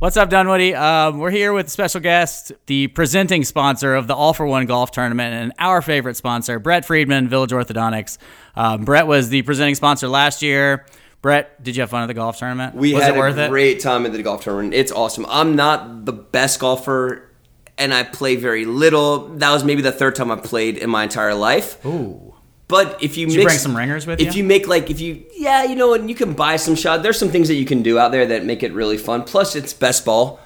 What's 0.00 0.16
up, 0.16 0.30
Dunwoody? 0.30 0.74
Um, 0.74 1.18
we're 1.18 1.30
here 1.30 1.52
with 1.52 1.68
special 1.68 2.00
guest, 2.00 2.52
the 2.64 2.86
presenting 2.86 3.44
sponsor 3.44 3.94
of 3.94 4.06
the 4.06 4.14
All 4.14 4.32
for 4.32 4.46
One 4.46 4.64
Golf 4.64 4.92
Tournament, 4.92 5.34
and 5.34 5.52
our 5.58 5.82
favorite 5.82 6.16
sponsor, 6.16 6.58
Brett 6.58 6.86
Friedman, 6.86 7.28
Village 7.28 7.50
Orthodontics. 7.50 8.16
Um, 8.56 8.86
Brett 8.86 9.06
was 9.06 9.28
the 9.28 9.42
presenting 9.42 9.74
sponsor 9.74 10.08
last 10.08 10.40
year. 10.40 10.86
Brett, 11.20 11.62
did 11.62 11.76
you 11.76 11.82
have 11.82 11.90
fun 11.90 12.02
at 12.02 12.06
the 12.06 12.14
golf 12.14 12.38
tournament? 12.38 12.74
We 12.76 12.94
was 12.94 13.02
had 13.02 13.14
it 13.14 13.18
worth 13.18 13.36
a 13.36 13.44
it? 13.44 13.48
great 13.50 13.80
time 13.80 14.06
at 14.06 14.14
the 14.14 14.22
golf 14.22 14.42
tournament. 14.42 14.72
It's 14.72 14.90
awesome. 14.90 15.26
I'm 15.28 15.54
not 15.54 16.06
the 16.06 16.14
best 16.14 16.60
golfer, 16.60 17.30
and 17.76 17.92
I 17.92 18.04
play 18.04 18.36
very 18.36 18.64
little. 18.64 19.28
That 19.36 19.52
was 19.52 19.64
maybe 19.64 19.82
the 19.82 19.92
third 19.92 20.16
time 20.16 20.30
I've 20.30 20.42
played 20.42 20.78
in 20.78 20.88
my 20.88 21.02
entire 21.02 21.34
life. 21.34 21.84
Ooh. 21.84 22.29
But 22.70 23.02
if 23.02 23.16
you 23.16 23.26
Did 23.26 23.32
mix, 23.32 23.36
you 23.36 23.44
bring 23.48 23.58
some 23.58 23.76
ringers 23.76 24.06
with 24.06 24.20
you? 24.20 24.28
if 24.28 24.34
you? 24.34 24.42
you 24.42 24.48
make 24.48 24.68
like 24.68 24.90
if 24.90 25.00
you 25.00 25.24
yeah 25.36 25.64
you 25.64 25.74
know 25.74 25.92
and 25.94 26.08
you 26.08 26.14
can 26.14 26.32
buy 26.34 26.56
some 26.56 26.76
shot. 26.76 27.02
There's 27.02 27.18
some 27.18 27.28
things 27.28 27.48
that 27.48 27.54
you 27.54 27.66
can 27.66 27.82
do 27.82 27.98
out 27.98 28.12
there 28.12 28.26
that 28.26 28.44
make 28.44 28.62
it 28.62 28.72
really 28.72 28.96
fun. 28.96 29.24
Plus 29.24 29.56
it's 29.56 29.72
best 29.72 30.04
ball 30.04 30.40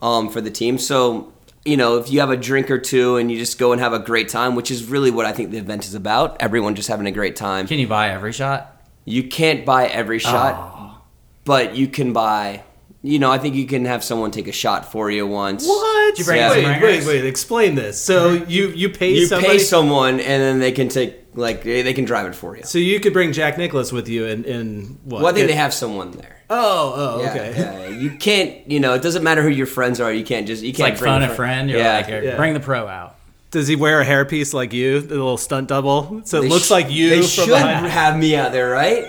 um, 0.00 0.28
for 0.30 0.40
the 0.40 0.50
team. 0.50 0.78
So 0.78 1.32
you 1.64 1.76
know 1.76 1.96
if 1.96 2.10
you 2.10 2.20
have 2.20 2.30
a 2.30 2.36
drink 2.36 2.70
or 2.70 2.78
two 2.78 3.16
and 3.16 3.32
you 3.32 3.38
just 3.38 3.58
go 3.58 3.72
and 3.72 3.80
have 3.80 3.92
a 3.92 3.98
great 3.98 4.28
time, 4.28 4.54
which 4.54 4.70
is 4.70 4.84
really 4.84 5.10
what 5.10 5.26
I 5.26 5.32
think 5.32 5.50
the 5.50 5.58
event 5.58 5.86
is 5.86 5.94
about. 5.94 6.36
Everyone 6.40 6.74
just 6.74 6.88
having 6.88 7.06
a 7.06 7.12
great 7.12 7.34
time. 7.34 7.66
Can 7.66 7.78
you 7.78 7.88
buy 7.88 8.10
every 8.10 8.32
shot? 8.32 8.76
You 9.04 9.24
can't 9.24 9.64
buy 9.64 9.86
every 9.86 10.18
shot, 10.18 11.02
but 11.44 11.74
you 11.74 11.88
can 11.88 12.12
buy. 12.12 12.64
You 13.02 13.18
know, 13.18 13.30
I 13.32 13.38
think 13.38 13.54
you 13.54 13.66
can 13.66 13.86
have 13.86 14.04
someone 14.04 14.30
take 14.30 14.46
a 14.46 14.52
shot 14.52 14.92
for 14.92 15.10
you 15.10 15.26
once. 15.26 15.66
What? 15.66 16.18
You 16.18 16.24
bring 16.24 16.36
Yeah. 16.38 16.50
some 16.54 16.64
wait, 16.64 16.82
wait, 16.82 17.06
wait. 17.06 17.24
Explain 17.24 17.74
this. 17.74 17.98
So 18.00 18.32
you 18.46 18.68
you 18.68 18.90
pay 18.90 19.14
You 19.14 19.26
somebody. 19.26 19.54
pay 19.54 19.58
someone, 19.58 20.20
and 20.20 20.42
then 20.42 20.58
they 20.58 20.70
can 20.72 20.88
take 20.88 21.16
like 21.34 21.62
they 21.62 21.80
they 21.82 21.94
can 21.94 22.04
drive 22.04 22.26
it 22.26 22.34
for 22.34 22.56
you. 22.56 22.62
so 22.64 22.78
you 22.78 23.00
could 23.00 23.12
bring 23.14 23.32
Jack 23.32 23.56
Nicklaus 23.56 23.90
with 23.90 24.08
you 24.08 24.26
and 24.26 24.44
and 24.44 24.98
what? 25.04 25.22
Well, 25.22 25.30
I 25.32 25.34
think 25.34 25.46
Get- 25.46 25.54
they 25.54 25.58
have 25.58 25.72
someone 25.72 26.10
there. 26.10 26.36
Oh, 26.50 26.92
oh, 26.96 27.22
Yeah, 27.22 27.30
okay. 27.30 27.54
yeah, 27.56 27.78
yeah. 27.88 27.88
You 27.96 28.10
can't. 28.18 28.68
You 28.70 28.80
know, 28.80 28.92
it 28.94 29.02
doesn't 29.02 29.22
matter 29.22 29.40
who 29.42 29.48
your 29.48 29.66
friends 29.66 29.98
are. 30.00 30.12
You 30.12 30.24
can't 30.24 30.46
just. 30.46 30.62
You 30.62 30.70
It's 30.70 30.78
can't 30.78 30.90
like 30.94 30.98
bring 30.98 31.12
phone 31.12 31.22
a 31.22 31.30
a 31.32 31.34
friend. 31.34 31.70
You're 31.70 31.78
yeah. 31.78 31.96
like, 31.98 32.08
Yeah. 32.08 32.36
bring 32.36 32.54
the 32.54 32.60
pro 32.60 32.86
out. 32.86 33.16
Does 33.52 33.66
he 33.66 33.76
wear 33.76 34.00
a 34.00 34.04
hairpiece 34.04 34.52
like 34.52 34.72
you, 34.72 35.00
the 35.00 35.14
little 35.14 35.36
stunt 35.38 35.68
double? 35.68 36.20
So 36.24 36.38
it 36.38 36.42
They 36.42 36.48
looks 36.48 36.66
sh- 36.66 36.70
like 36.70 36.90
you 36.90 37.08
They 37.10 37.16
from 37.18 37.26
should 37.26 37.48
behind. 37.48 37.86
have 37.86 38.16
me 38.18 38.36
out 38.36 38.52
there, 38.52 38.68
right? 38.70 39.06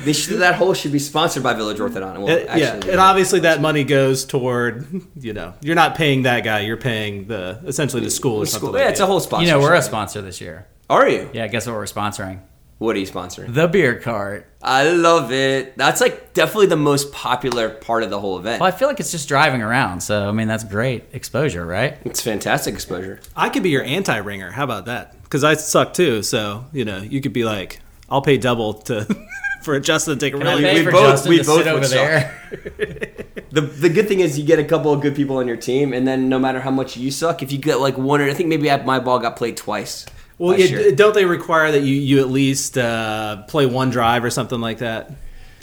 They 0.00 0.12
should, 0.12 0.38
that 0.38 0.54
hole 0.54 0.74
should 0.74 0.92
be 0.92 0.98
sponsored 0.98 1.42
by 1.42 1.54
Village 1.54 1.78
Orthodontic. 1.78 2.22
Well, 2.22 2.38
actually, 2.48 2.60
yeah, 2.60 2.92
and 2.92 3.00
obviously 3.00 3.40
that 3.40 3.60
money 3.60 3.84
goes 3.84 4.24
toward, 4.24 4.86
you 5.16 5.32
know, 5.32 5.54
you're 5.60 5.74
not 5.74 5.94
paying 5.94 6.22
that 6.22 6.44
guy. 6.44 6.60
You're 6.60 6.76
paying 6.76 7.26
the 7.26 7.60
essentially 7.66 8.02
the 8.02 8.10
school 8.10 8.42
or 8.42 8.46
something. 8.46 8.68
School- 8.68 8.72
like 8.74 8.82
yeah, 8.82 8.88
it's 8.90 8.98
that. 8.98 9.04
a 9.04 9.06
whole 9.06 9.20
sponsor. 9.20 9.46
You 9.46 9.52
know, 9.52 9.60
we're 9.60 9.74
a 9.74 9.82
sponsor 9.82 10.22
this 10.22 10.40
year. 10.40 10.66
Are 10.88 11.08
you? 11.08 11.30
Yeah, 11.32 11.46
guess 11.46 11.66
what 11.66 11.76
we're 11.76 11.84
sponsoring? 11.84 12.40
What 12.78 12.96
are 12.96 12.98
you 12.98 13.06
sponsoring? 13.06 13.52
The 13.52 13.68
beer 13.68 14.00
cart. 14.00 14.46
I 14.62 14.90
love 14.90 15.32
it. 15.32 15.76
That's 15.76 16.00
like 16.00 16.32
definitely 16.32 16.68
the 16.68 16.76
most 16.76 17.12
popular 17.12 17.68
part 17.68 18.02
of 18.02 18.08
the 18.08 18.18
whole 18.18 18.38
event. 18.38 18.60
Well, 18.60 18.68
I 18.68 18.70
feel 18.70 18.88
like 18.88 18.98
it's 19.00 19.10
just 19.10 19.28
driving 19.28 19.60
around. 19.60 20.00
So, 20.00 20.26
I 20.26 20.32
mean, 20.32 20.48
that's 20.48 20.64
great 20.64 21.04
exposure, 21.12 21.66
right? 21.66 21.98
It's 22.06 22.22
fantastic 22.22 22.72
exposure. 22.72 23.20
I 23.36 23.50
could 23.50 23.62
be 23.62 23.68
your 23.68 23.82
anti-ringer. 23.84 24.52
How 24.52 24.64
about 24.64 24.86
that? 24.86 25.22
Because 25.22 25.44
I 25.44 25.54
suck 25.54 25.92
too. 25.92 26.22
So 26.22 26.64
you 26.72 26.86
know, 26.86 26.98
you 27.02 27.20
could 27.20 27.34
be 27.34 27.44
like, 27.44 27.80
I'll 28.08 28.22
pay 28.22 28.38
double 28.38 28.72
to 28.72 29.06
for 29.62 29.78
Justin 29.80 30.14
to 30.14 30.20
take 30.20 30.34
a 30.34 30.36
really. 30.38 30.62
pay 30.62 30.84
we 30.84 30.90
both- 30.90 31.02
Justin 31.10 31.30
we 31.30 31.38
both 31.38 31.46
sit 31.46 31.56
would 31.66 31.66
over 31.68 31.84
suck. 31.84 31.92
there? 31.94 33.16
The 33.52 33.62
the 33.62 33.88
good 33.88 34.06
thing 34.06 34.20
is 34.20 34.38
you 34.38 34.44
get 34.44 34.60
a 34.60 34.64
couple 34.64 34.92
of 34.92 35.00
good 35.00 35.16
people 35.16 35.38
on 35.38 35.48
your 35.48 35.56
team, 35.56 35.92
and 35.92 36.06
then 36.06 36.28
no 36.28 36.38
matter 36.38 36.60
how 36.60 36.70
much 36.70 36.96
you 36.96 37.10
suck, 37.10 37.42
if 37.42 37.50
you 37.50 37.58
get 37.58 37.80
like 37.80 37.98
one 37.98 38.20
or 38.20 38.30
I 38.30 38.32
think 38.34 38.48
maybe 38.48 38.70
I- 38.70 38.82
my 38.84 39.00
ball 39.00 39.18
got 39.18 39.34
played 39.36 39.56
twice. 39.56 40.06
Well, 40.38 40.56
yeah, 40.58 40.66
year. 40.66 40.92
don't 40.92 41.14
they 41.14 41.24
require 41.24 41.72
that 41.72 41.80
you 41.82 41.94
you 41.96 42.20
at 42.20 42.28
least 42.30 42.78
uh, 42.78 43.42
play 43.48 43.66
one 43.66 43.90
drive 43.90 44.22
or 44.24 44.30
something 44.30 44.60
like 44.60 44.78
that 44.78 45.10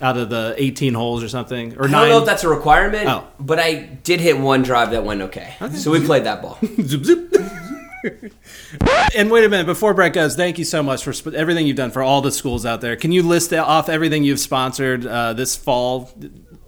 out 0.01 0.17
of 0.17 0.29
the 0.29 0.53
18 0.57 0.93
holes 0.93 1.23
or 1.23 1.29
something 1.29 1.75
or 1.77 1.85
I 1.85 1.91
don't 1.91 2.09
know 2.09 2.19
if 2.19 2.25
that's 2.25 2.43
a 2.43 2.49
requirement, 2.49 3.07
Oh. 3.09 3.25
but 3.39 3.57
I 3.57 3.73
did 4.03 4.19
hit 4.19 4.37
one 4.37 4.61
drive 4.61 4.91
that 4.91 5.03
went 5.03 5.21
okay. 5.23 5.55
So 5.75 5.89
we 5.89 6.05
played 6.05 6.25
that 6.25 6.41
ball. 6.43 6.59
Zoop, 6.81 7.03
zoop. 7.05 7.33
and 9.15 9.31
wait 9.31 9.45
a 9.45 9.49
minute, 9.49 9.65
before 9.65 9.93
Brett 9.93 10.13
goes, 10.13 10.35
thank 10.35 10.57
you 10.57 10.65
so 10.65 10.83
much 10.83 11.03
for 11.03 11.13
sp- 11.13 11.33
everything 11.35 11.67
you've 11.67 11.77
done 11.77 11.91
for 11.91 12.01
all 12.01 12.21
the 12.21 12.31
schools 12.31 12.65
out 12.65 12.81
there. 12.81 12.95
Can 12.95 13.11
you 13.11 13.23
list 13.23 13.53
off 13.53 13.89
everything 13.89 14.23
you've 14.23 14.39
sponsored 14.39 15.05
uh, 15.05 15.33
this 15.33 15.55
fall? 15.55 16.11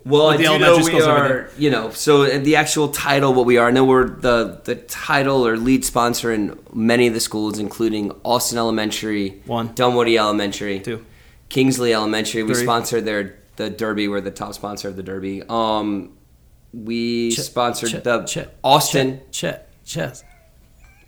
Well, 0.06 0.30
I 0.30 0.38
do 0.38 0.58
know 0.58 0.78
we 0.78 1.02
are, 1.02 1.50
you 1.58 1.70
know, 1.70 1.92
so 1.92 2.26
the 2.40 2.56
actual 2.56 2.88
title, 2.90 3.34
what 3.34 3.46
we 3.46 3.58
are, 3.58 3.68
I 3.68 3.72
know 3.72 3.86
we're 3.86 4.10
the, 4.10 4.62
the 4.64 4.76
title 4.76 5.46
or 5.46 5.58
lead 5.58 5.86
sponsor 5.86 6.32
in 6.32 6.58
many 6.74 7.08
of 7.08 7.14
the 7.14 7.20
schools, 7.20 7.60
including 7.60 8.12
Austin 8.24 8.58
Elementary, 8.58 9.42
One. 9.46 9.74
Dunwoody 9.76 10.18
Elementary, 10.18 10.80
Two. 10.80 11.06
Kingsley 11.50 11.94
Elementary. 11.94 12.44
We 12.44 12.54
Three. 12.54 12.64
sponsor 12.64 13.02
their 13.02 13.40
the 13.58 13.70
Derby. 13.70 14.08
We're 14.08 14.22
the 14.22 14.32
top 14.32 14.54
sponsor 14.54 14.88
of 14.88 14.96
the 14.96 15.04
Derby. 15.04 15.44
Um, 15.48 16.18
we 16.74 17.32
sponsored 17.32 18.04
the 18.04 18.24
Ch- 18.24 18.48
Austin 18.64 19.22
Ch- 19.32 19.46
ch- 19.86 19.98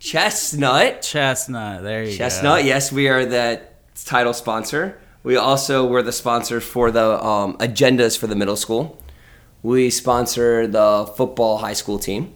Chestnut. 0.02 1.04
chestnut. 1.04 1.84
There 1.84 2.04
you 2.04 2.18
Chestnut, 2.18 2.18
go. 2.18 2.64
Chestnut. 2.64 2.66
Yes, 2.66 2.92
we 2.92 3.08
are 3.08 3.24
the 3.24 3.62
title 4.04 4.34
sponsor. 4.34 5.00
We 5.22 5.36
also 5.36 5.86
were 5.86 6.02
the 6.02 6.12
sponsor 6.12 6.60
for 6.60 6.90
the 6.90 7.24
um, 7.24 7.56
agendas 7.58 8.18
for 8.18 8.26
the 8.26 8.36
middle 8.36 8.56
school. 8.56 8.98
We 9.62 9.92
sponsor 9.92 10.66
the 10.66 11.06
football 11.16 11.60
high 11.60 11.74
school 11.74 12.00
team. 12.00 12.34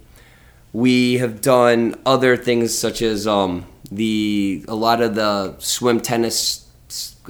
We 0.74 1.18
have 1.18 1.42
done 1.42 1.96
other 2.06 2.38
things 2.38 2.78
such 2.78 3.02
as 3.02 3.26
um, 3.26 3.66
the 3.90 4.64
a 4.68 4.76
lot 4.76 5.02
of 5.02 5.16
the 5.16 5.56
swim 5.58 6.02
tennis 6.02 6.65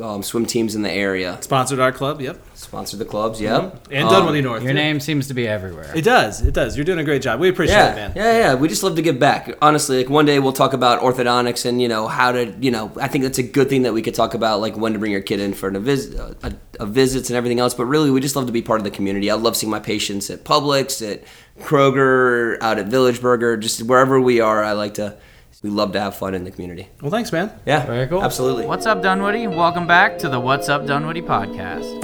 um, 0.02 0.24
swim 0.24 0.46
teams 0.46 0.76
in 0.76 0.82
the 0.82 0.92
area. 0.92 1.38
Sponsored 1.42 1.80
our 1.80 1.92
club, 1.92 2.22
yep. 2.22 2.40
Sponsored 2.54 3.00
the 3.00 3.06
clubs, 3.06 3.40
yep. 3.40 3.88
And 3.92 4.08
Um, 4.08 4.14
Dunwoody 4.14 4.42
North. 4.42 4.64
Your 4.64 4.72
too. 4.72 4.76
name 4.76 5.00
seems 5.00 5.28
to 5.28 5.34
be 5.34 5.48
everywhere. 5.48 5.92
It 5.96 6.04
does. 6.04 6.42
It 6.42 6.54
does. 6.54 6.76
You're 6.76 6.86
doing 6.86 7.00
a 7.00 7.04
great 7.04 7.22
job. 7.22 7.40
We 7.40 7.50
appreciate 7.50 7.76
yeah, 7.76 7.92
it, 7.92 7.96
man. 7.96 8.14
Yeah, 8.16 8.38
yeah. 8.38 8.54
We 8.56 8.68
just 8.68 8.84
love 8.84 8.96
to 8.96 9.02
give 9.02 9.20
back. 9.20 9.56
Honestly, 9.62 9.98
like 9.98 10.10
one 10.10 10.26
day 10.26 10.40
we'll 10.40 10.54
talk 10.54 10.74
about 10.74 11.02
orthodontics 11.02 11.66
and 11.66 11.82
you 11.82 11.88
know 11.88 12.08
how 12.08 12.32
to, 12.32 12.56
you 12.60 12.72
know, 12.72 12.92
I 13.00 13.08
think 13.08 13.24
that's 13.24 13.38
a 13.38 13.44
good 13.44 13.70
thing 13.70 13.84
that 13.84 13.94
we 13.94 14.02
could 14.02 14.16
talk 14.16 14.34
about 14.34 14.62
like 14.62 14.76
when 14.78 14.94
to 14.94 15.00
bring 15.00 15.12
your 15.12 15.22
kid 15.22 15.40
in 15.40 15.54
for 15.54 15.70
a, 15.70 15.80
visit, 15.80 16.20
a, 16.44 16.56
a 16.80 16.86
visits 16.86 17.30
and 17.30 17.38
everything 17.38 17.60
else. 17.60 17.74
But 17.74 17.86
really, 17.86 18.12
we 18.12 18.20
just 18.20 18.36
love 18.36 18.48
to 18.48 18.52
be 18.54 18.62
part 18.62 18.80
of 18.80 18.84
the 18.84 18.92
community. 18.92 19.32
I 19.32 19.36
love 19.36 19.56
seeing 19.56 19.72
my 19.72 19.80
patients 19.80 20.30
at 20.30 20.44
Publix, 20.44 21.02
at 21.10 21.24
Kroger, 21.60 22.58
out 22.62 22.80
at 22.80 22.88
Village 22.88 23.22
Burger, 23.22 23.58
just 23.58 23.82
wherever 23.84 24.20
we 24.20 24.40
are. 24.40 24.64
I 24.64 24.74
like 24.74 24.96
to. 24.96 25.18
We 25.64 25.70
love 25.70 25.94
to 25.94 26.00
have 26.00 26.16
fun 26.16 26.36
in 26.36 26.44
the 26.44 26.52
community. 26.52 26.90
Well, 27.02 27.12
thanks, 27.12 27.32
man. 27.32 27.52
Yeah, 27.66 27.86
Very 27.86 28.08
cool. 28.08 28.22
Absolutely. 28.22 28.66
What's 28.66 28.86
up, 28.86 29.02
Dunwoody? 29.02 29.48
Welcome 29.48 29.88
back 29.88 30.18
to 30.20 30.30
the 30.30 30.40
What's 30.40 30.70
Up 30.70 30.86
Dunwoody 30.86 31.22
podcast. 31.22 32.04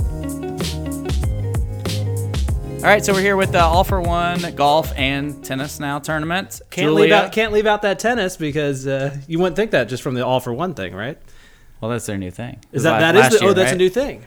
All 2.78 2.88
right, 2.88 3.06
so 3.06 3.14
we're 3.14 3.22
here 3.22 3.38
with 3.38 3.52
the 3.52 3.62
All 3.62 3.84
for 3.84 4.02
One 4.02 4.56
golf 4.56 4.92
and 4.98 5.44
tennis 5.44 5.80
now 5.80 6.00
tournament. 6.00 6.62
Can't 6.72 6.94
leave 6.94 7.12
out 7.12 7.32
can't 7.32 7.52
leave 7.52 7.68
out 7.68 7.84
that 7.84 8.00
tennis 8.00 8.38
because 8.38 8.88
uh, 8.88 9.16
you 9.28 9.38
wouldn't 9.38 9.56
think 9.56 9.72
that 9.72 9.90
just 9.90 10.02
from 10.02 10.16
the 10.16 10.26
all 10.26 10.40
for 10.40 10.52
one 10.52 10.74
thing, 10.74 10.96
right? 10.96 11.20
Well, 11.80 11.92
that's 11.92 12.08
their 12.08 12.18
new 12.18 12.32
thing. 12.32 12.60
Is 12.72 12.84
that 12.84 13.00
that 13.00 13.16
is 13.16 13.22
last 13.22 13.32
the, 13.34 13.40
oh 13.40 13.46
year, 13.48 13.54
that's 13.54 13.74
a 13.74 13.76
new 13.76 13.90
thing. 13.90 14.26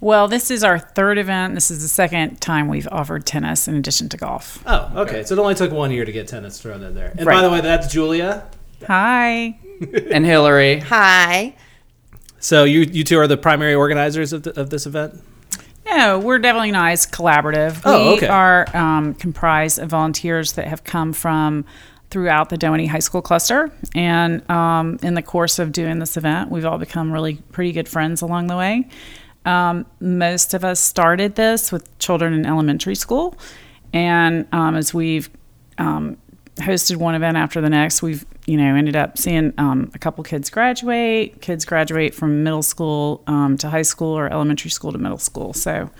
Well, 0.00 0.28
this 0.28 0.50
is 0.50 0.62
our 0.62 0.78
third 0.78 1.16
event. 1.16 1.54
This 1.54 1.70
is 1.70 1.80
the 1.80 1.88
second 1.88 2.42
time 2.42 2.68
we've 2.68 2.88
offered 2.92 3.24
tennis 3.24 3.68
in 3.68 3.74
addition 3.76 4.10
to 4.10 4.18
golf. 4.18 4.62
Oh, 4.66 4.92
okay. 4.96 5.24
So 5.24 5.34
it 5.34 5.38
only 5.38 5.54
took 5.54 5.72
one 5.72 5.90
year 5.90 6.04
to 6.04 6.12
get 6.12 6.28
tennis 6.28 6.60
thrown 6.60 6.82
in 6.82 6.94
there. 6.94 7.14
And 7.16 7.24
by 7.24 7.40
the 7.40 7.48
way, 7.48 7.62
that's 7.62 7.90
Julia. 7.90 8.44
Hi. 8.86 9.58
And 10.10 10.24
Hillary. 10.24 10.80
Hi. 10.80 11.54
So 12.38 12.64
you 12.64 12.80
you 12.80 13.04
two 13.04 13.18
are 13.18 13.26
the 13.26 13.36
primary 13.36 13.74
organizers 13.74 14.32
of, 14.32 14.42
the, 14.42 14.60
of 14.60 14.70
this 14.70 14.86
event. 14.86 15.20
No, 15.86 16.18
we're 16.18 16.38
definitely 16.38 16.72
nice, 16.72 17.06
collaborative. 17.06 17.80
Oh, 17.84 18.10
we 18.10 18.16
okay. 18.16 18.26
are 18.28 18.66
um, 18.74 19.14
comprised 19.14 19.78
of 19.78 19.90
volunteers 19.90 20.52
that 20.54 20.66
have 20.66 20.82
come 20.84 21.12
from 21.12 21.64
throughout 22.10 22.48
the 22.48 22.56
Dunwoody 22.56 22.86
High 22.86 23.00
School 23.00 23.22
cluster. 23.22 23.72
And 23.94 24.48
um, 24.50 24.98
in 25.02 25.14
the 25.14 25.22
course 25.22 25.58
of 25.58 25.72
doing 25.72 25.98
this 25.98 26.16
event, 26.16 26.50
we've 26.50 26.64
all 26.64 26.78
become 26.78 27.12
really 27.12 27.36
pretty 27.52 27.72
good 27.72 27.88
friends 27.88 28.22
along 28.22 28.46
the 28.46 28.56
way. 28.56 28.88
Um, 29.44 29.84
most 30.00 30.54
of 30.54 30.64
us 30.64 30.80
started 30.80 31.34
this 31.34 31.70
with 31.70 31.98
children 31.98 32.32
in 32.32 32.46
elementary 32.46 32.94
school. 32.94 33.36
And 33.92 34.46
um, 34.52 34.74
as 34.76 34.94
we've 34.94 35.28
um, 35.78 36.16
hosted 36.56 36.96
one 36.96 37.14
event 37.14 37.36
after 37.36 37.60
the 37.60 37.70
next, 37.70 38.02
we've 38.02 38.24
you 38.46 38.56
know 38.56 38.74
ended 38.74 38.96
up 38.96 39.18
seeing 39.18 39.52
um, 39.58 39.90
a 39.94 39.98
couple 39.98 40.22
kids 40.24 40.50
graduate, 40.50 41.40
kids 41.40 41.64
graduate 41.64 42.14
from 42.14 42.42
middle 42.42 42.62
school 42.62 43.22
um, 43.26 43.56
to 43.58 43.68
high 43.70 43.82
school 43.82 44.16
or 44.16 44.32
elementary 44.32 44.70
school 44.70 44.92
to 44.92 44.98
middle 44.98 45.18
school. 45.18 45.52
So 45.52 45.90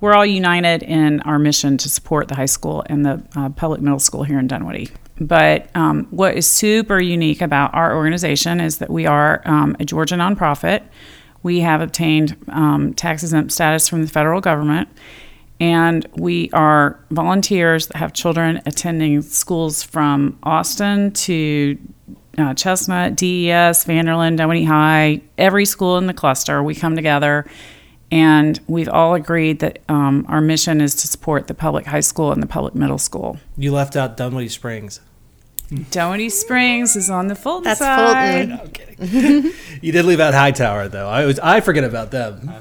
we're 0.00 0.14
all 0.14 0.26
united 0.26 0.82
in 0.82 1.20
our 1.20 1.38
mission 1.38 1.78
to 1.78 1.88
support 1.88 2.28
the 2.28 2.34
high 2.34 2.46
school 2.46 2.82
and 2.86 3.06
the 3.06 3.22
uh, 3.36 3.48
public 3.50 3.80
middle 3.80 4.00
school 4.00 4.24
here 4.24 4.38
in 4.38 4.48
Dunwoody. 4.48 4.90
But 5.20 5.68
um, 5.76 6.06
what 6.10 6.34
is 6.34 6.46
super 6.46 6.98
unique 6.98 7.40
about 7.40 7.72
our 7.72 7.94
organization 7.94 8.60
is 8.60 8.78
that 8.78 8.90
we 8.90 9.06
are 9.06 9.42
um, 9.44 9.76
a 9.78 9.84
Georgia 9.84 10.16
nonprofit. 10.16 10.82
We 11.44 11.60
have 11.60 11.80
obtained 11.80 12.36
um, 12.48 12.94
tax 12.94 13.22
exempt 13.22 13.52
status 13.52 13.88
from 13.88 14.02
the 14.02 14.08
federal 14.08 14.40
government, 14.40 14.88
and 15.62 16.04
we 16.16 16.50
are 16.50 16.98
volunteers 17.10 17.86
that 17.86 17.96
have 17.96 18.12
children 18.12 18.60
attending 18.66 19.22
schools 19.22 19.82
from 19.84 20.36
Austin 20.42 21.12
to 21.12 21.78
uh, 22.36 22.52
Chestnut, 22.54 23.14
DES, 23.14 23.84
Vanderlyn, 23.84 24.36
Dunwoody 24.36 24.64
High, 24.64 25.20
every 25.38 25.64
school 25.64 25.98
in 25.98 26.08
the 26.08 26.14
cluster. 26.14 26.62
We 26.64 26.74
come 26.74 26.96
together 26.96 27.46
And 28.10 28.60
we've 28.66 28.88
all 28.88 29.14
agreed 29.14 29.60
that 29.60 29.78
um, 29.88 30.26
our 30.28 30.40
mission 30.40 30.80
is 30.82 30.94
to 30.96 31.06
support 31.08 31.46
the 31.46 31.54
public 31.54 31.86
high 31.86 32.00
school 32.00 32.30
and 32.32 32.42
the 32.42 32.46
public 32.46 32.74
middle 32.74 32.98
school. 32.98 33.38
You 33.56 33.72
left 33.72 33.96
out 33.96 34.16
Dunwoody 34.18 34.48
Springs. 34.50 35.00
Dunwoody 35.90 36.28
Springs 36.28 36.94
is 36.96 37.08
on 37.08 37.28
the 37.28 37.34
Fulton 37.34 37.64
That's 37.64 37.80
side. 37.80 38.48
Fulton. 38.48 38.66
I'm 38.66 38.70
kidding. 38.72 39.52
you 39.80 39.92
did 39.92 40.04
leave 40.04 40.20
out 40.20 40.34
Hightower 40.34 40.88
though. 40.88 41.08
I 41.08 41.24
was 41.24 41.38
I 41.38 41.60
forget 41.60 41.84
about 41.84 42.10
them. 42.10 42.52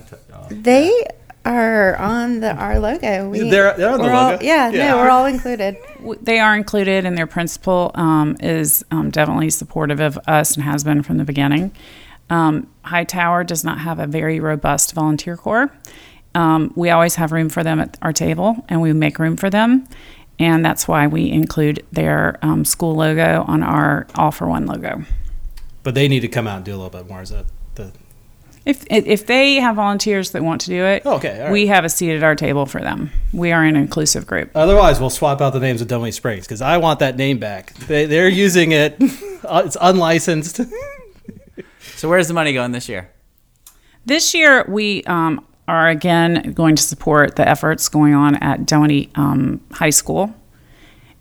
They 0.50 1.06
are 1.46 1.96
on 1.98 2.40
the 2.40 2.54
our 2.56 2.80
logo. 2.80 3.30
We, 3.30 3.50
They're- 3.50 3.74
they're 3.78 3.90
on 3.90 3.98
the 4.00 4.04
we're 4.06 4.14
all- 4.14 4.38
yeah, 4.42 4.70
Yeah. 4.70 4.90
no, 4.90 4.98
we're 4.98 5.10
all 5.10 5.26
included. 5.26 5.78
They 6.22 6.40
are 6.40 6.56
included, 6.56 7.06
and 7.06 7.18
their 7.18 7.28
principal 7.28 7.92
um, 7.96 8.38
is 8.40 8.84
um, 8.92 9.10
definitely 9.10 9.50
supportive 9.50 10.00
of 10.00 10.18
us 10.28 10.56
and 10.56 10.64
has 10.64 10.84
been 10.84 11.02
from 11.04 11.18
the 11.18 11.24
beginning. 11.24 11.72
Um, 12.30 12.68
Hightower 12.84 13.44
does 13.44 13.64
not 13.64 13.80
have 13.80 14.00
a 14.00 14.08
very 14.08 14.40
robust 14.40 14.94
volunteer 14.94 15.36
corps. 15.36 15.72
Um, 16.34 16.72
we 16.76 16.90
always 16.90 17.16
have 17.16 17.32
room 17.32 17.50
for 17.50 17.64
them 17.64 17.80
at 17.80 17.98
our 18.02 18.14
table, 18.14 18.64
and 18.70 18.82
we 18.82 18.94
make 18.94 19.20
room 19.20 19.36
for 19.36 19.50
them. 19.50 19.86
And 20.40 20.64
that's 20.66 20.88
why 20.88 21.06
we 21.08 21.30
include 21.30 21.86
their 21.92 22.40
um, 22.42 22.66
school 22.66 22.96
logo 22.96 23.44
on 23.48 23.62
our 23.64 24.08
All 24.16 24.32
for 24.32 24.48
One 24.48 24.66
logo. 24.66 25.04
But 25.84 25.94
they 25.94 26.08
need 26.08 26.22
to 26.22 26.28
come 26.28 26.48
out 26.48 26.58
and 26.58 26.66
do 26.66 26.72
a 26.72 26.78
little 26.78 26.90
bit 26.90 27.08
more. 27.08 27.22
Is 27.22 27.30
that 27.32 27.46
the 27.76 27.92
If, 28.64 28.86
if 28.90 29.26
they 29.26 29.56
have 29.56 29.76
volunteers 29.76 30.32
that 30.32 30.44
want 30.44 30.62
to 30.62 30.68
do 30.68 30.86
it, 30.86 31.02
Oh, 31.04 31.16
okay, 31.16 31.38
all 31.40 31.44
right. 31.46 31.52
we 31.52 31.66
have 31.68 31.84
a 31.84 31.90
seat 31.90 32.16
at 32.16 32.22
our 32.24 32.36
table 32.36 32.68
for 32.68 32.80
them. 32.80 33.10
We 33.34 33.52
are 33.52 33.64
an 33.64 33.76
inclusive 33.76 34.28
group. 34.28 34.52
Otherwise, 34.54 35.00
we'll 35.00 35.10
swap 35.10 35.42
out 35.42 35.54
the 35.54 35.60
names 35.60 35.82
of 35.82 35.88
Dunwoody 35.88 36.12
Springs 36.12 36.46
because 36.46 36.62
I 36.62 36.78
want 36.78 37.00
that 37.00 37.18
name 37.18 37.40
back. 37.40 37.74
They, 37.74 38.06
they're 38.06 38.30
using 38.30 38.72
it. 38.72 39.02
Uh, 39.44 39.64
it's 39.66 39.76
unlicensed. 39.82 40.60
So 41.96 42.08
where's 42.10 42.28
the 42.28 42.34
money 42.36 42.54
going 42.54 42.72
this 42.72 42.88
year? 42.88 43.12
This 44.06 44.34
year, 44.34 44.66
we 44.68 45.04
um, 45.06 45.46
are 45.68 45.88
again 45.90 46.54
going 46.54 46.76
to 46.76 46.82
support 46.84 47.36
the 47.36 47.48
efforts 47.48 47.90
going 47.90 48.14
on 48.14 48.36
at 48.36 48.66
Dunwoody 48.66 49.10
um, 49.16 49.62
High 49.72 49.90
School. 49.92 50.34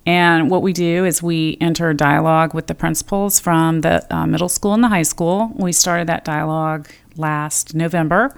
And 0.07 0.51
what 0.51 0.63
we 0.63 0.73
do 0.73 1.05
is 1.05 1.23
we 1.23 1.57
enter 1.61 1.93
dialogue 1.93 2.55
with 2.55 2.67
the 2.67 2.75
principals 2.75 3.39
from 3.41 3.83
the 3.83 4.07
uh, 4.15 4.27
middle 4.27 4.49
school 4.49 4.73
and 4.75 4.83
the 4.83 4.89
high 4.89 5.03
school. 5.03 5.51
We 5.57 5.73
started 5.73 6.07
that 6.09 6.25
dialogue 6.25 6.89
last 7.21 7.75
November. 7.75 8.35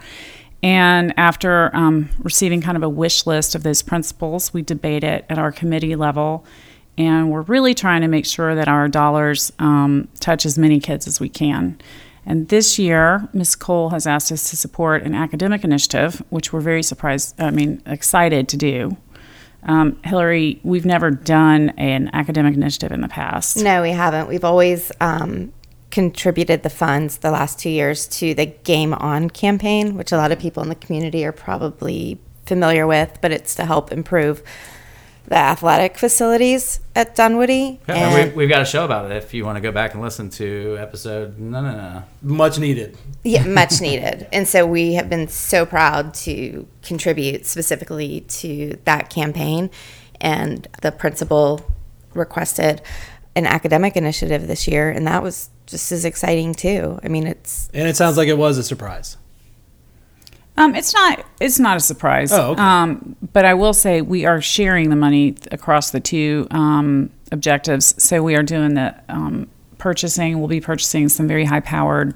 And 0.63 1.13
after 1.17 1.75
um, 1.75 2.09
receiving 2.21 2.61
kind 2.61 2.77
of 2.77 2.83
a 2.83 2.89
wish 2.89 3.27
list 3.27 3.55
of 3.55 3.63
those 3.63 3.83
principles, 3.83 4.55
we 4.55 4.63
debate 4.63 5.03
it 5.03 5.25
at 5.29 5.39
our 5.39 5.51
committee 5.51 5.97
level. 5.97 6.45
And 6.97 7.31
we're 7.31 7.43
really 7.43 7.75
trying 7.75 8.03
to 8.03 8.09
make 8.09 8.27
sure 8.27 8.55
that 8.55 8.69
our 8.69 8.87
dollars 8.87 9.51
um, 9.59 10.09
touch 10.21 10.47
as 10.47 10.59
many 10.59 10.79
kids 10.79 11.07
as 11.07 11.19
we 11.19 11.29
can. 11.29 11.81
And 12.25 12.49
this 12.49 12.79
year, 12.79 13.29
Ms. 13.33 13.57
Cole 13.57 13.91
has 13.91 14.07
asked 14.07 14.31
us 14.31 14.51
to 14.51 14.57
support 14.57 15.03
an 15.03 15.15
academic 15.15 15.65
initiative, 15.65 16.23
which 16.31 16.53
we're 16.53 16.61
very 16.61 16.83
surprised, 16.83 17.41
I 17.41 17.51
mean, 17.51 17.83
excited 17.87 18.49
to 18.51 18.57
do. 18.57 18.97
Um, 19.65 19.99
Hillary, 20.05 20.61
we've 20.63 20.87
never 20.87 21.11
done 21.11 21.71
an 21.71 22.11
academic 22.13 22.55
initiative 22.55 22.93
in 22.93 23.01
the 23.01 23.09
past. 23.09 23.57
No, 23.57 23.83
we 23.83 23.91
haven't. 23.91 24.29
We've 24.29 24.45
always 24.45 24.93
um, 25.01 25.53
contributed 25.93 26.63
the 26.63 26.71
funds 26.71 27.19
the 27.19 27.31
last 27.31 27.59
two 27.59 27.71
years 27.71 28.09
to 28.09 28.35
the 28.35 28.47
Game 28.47 28.95
On 28.95 29.31
campaign, 29.31 29.97
which 29.97 30.11
a 30.11 30.17
lot 30.17 30.33
of 30.33 30.41
people 30.41 30.63
in 30.63 30.71
the 30.71 30.75
community 30.75 31.25
are 31.25 31.33
probably 31.33 32.19
familiar 32.47 32.87
with, 32.87 33.19
but 33.21 33.31
it's 33.31 33.55
to 33.55 33.67
help 33.67 33.93
improve 33.93 34.43
the 35.27 35.37
athletic 35.37 35.99
facilities 35.99 36.81
at 36.97 37.15
Dunwoody. 37.15 37.79
And 37.87 37.99
And 37.99 38.35
we, 38.35 38.37
we've 38.37 38.49
got 38.49 38.63
a 38.63 38.65
show 38.65 38.85
about 38.85 39.11
it. 39.11 39.17
If 39.19 39.35
you 39.35 39.45
want 39.45 39.57
to 39.57 39.61
go 39.61 39.71
back 39.71 39.93
and 39.93 40.03
listen 40.03 40.31
to 40.31 40.77
episode, 40.81 41.39
no, 41.39 41.61
no, 41.61 41.77
no. 41.77 42.03
Much 42.23 42.59
needed. 42.59 42.97
yeah, 43.23 43.45
much 43.47 43.81
needed. 43.83 44.27
And 44.33 44.49
so 44.49 44.67
we 44.67 44.95
have 44.95 45.11
been 45.11 45.29
so 45.29 45.67
proud 45.67 46.15
to 46.15 46.67
contribute 46.83 47.45
specifically 47.45 48.23
to 48.23 48.79
that 48.85 49.11
campaign. 49.11 49.71
And 50.23 50.67
the 50.81 50.91
principal 50.91 51.71
requested 52.15 52.81
an 53.35 53.47
academic 53.47 53.97
initiative 53.97 54.47
this 54.47 54.67
year, 54.67 54.91
and 54.91 55.07
that 55.07 55.23
was 55.23 55.51
just 55.73 55.91
as 55.91 56.05
exciting 56.05 56.55
too. 56.55 57.01
I 57.03 57.09
mean, 57.09 57.27
it's 57.27 57.69
And 57.75 57.89
it 57.89 57.97
sounds 57.97 58.17
like 58.17 58.29
it 58.29 58.39
was 58.39 58.59
a 58.59 58.63
surprise. 58.63 59.17
Um, 60.57 60.75
it's 60.75 60.93
not. 60.93 61.25
It's 61.41 61.59
not 61.59 61.79
a 61.79 61.81
surprise. 61.81 62.31
Oh, 62.31 62.53
okay. 62.53 62.63
Um, 62.63 63.17
but 63.33 63.45
I 63.45 63.55
will 63.55 63.73
say 63.73 64.03
we 64.03 64.27
are 64.27 64.41
sharing 64.41 64.91
the 64.91 64.97
money 64.97 65.35
across 65.51 65.91
the 65.91 65.99
two 65.99 66.47
um, 66.51 67.11
objectives. 67.33 67.95
So 68.03 68.23
we 68.23 68.37
are 68.37 68.43
doing 68.43 68.75
the 68.75 68.95
um, 69.09 69.49
purchasing. 69.79 70.39
We'll 70.39 70.49
be 70.49 70.61
purchasing 70.61 71.09
some 71.09 71.27
very 71.27 71.47
high-powered 71.47 72.15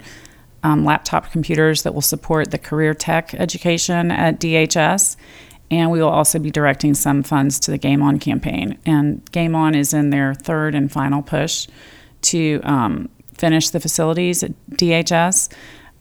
um, 0.62 0.84
laptop 0.84 1.32
computers 1.32 1.82
that 1.82 1.94
will 1.94 2.02
support 2.02 2.50
the 2.50 2.58
career 2.58 2.92
tech 2.92 3.32
education 3.34 4.10
at 4.10 4.38
DHS. 4.38 5.16
And 5.70 5.90
we 5.90 6.00
will 6.00 6.10
also 6.10 6.38
be 6.38 6.50
directing 6.50 6.92
some 6.92 7.22
funds 7.22 7.58
to 7.60 7.70
the 7.70 7.78
Game 7.78 8.02
On 8.02 8.18
campaign. 8.18 8.78
And 8.84 9.28
Game 9.32 9.54
On 9.56 9.74
is 9.74 9.94
in 9.94 10.10
their 10.10 10.34
third 10.34 10.74
and 10.74 10.92
final 10.92 11.22
push 11.22 11.66
to 12.22 12.60
um, 12.64 13.08
finish 13.36 13.70
the 13.70 13.80
facilities 13.80 14.42
at 14.42 14.52
DHS. 14.70 15.52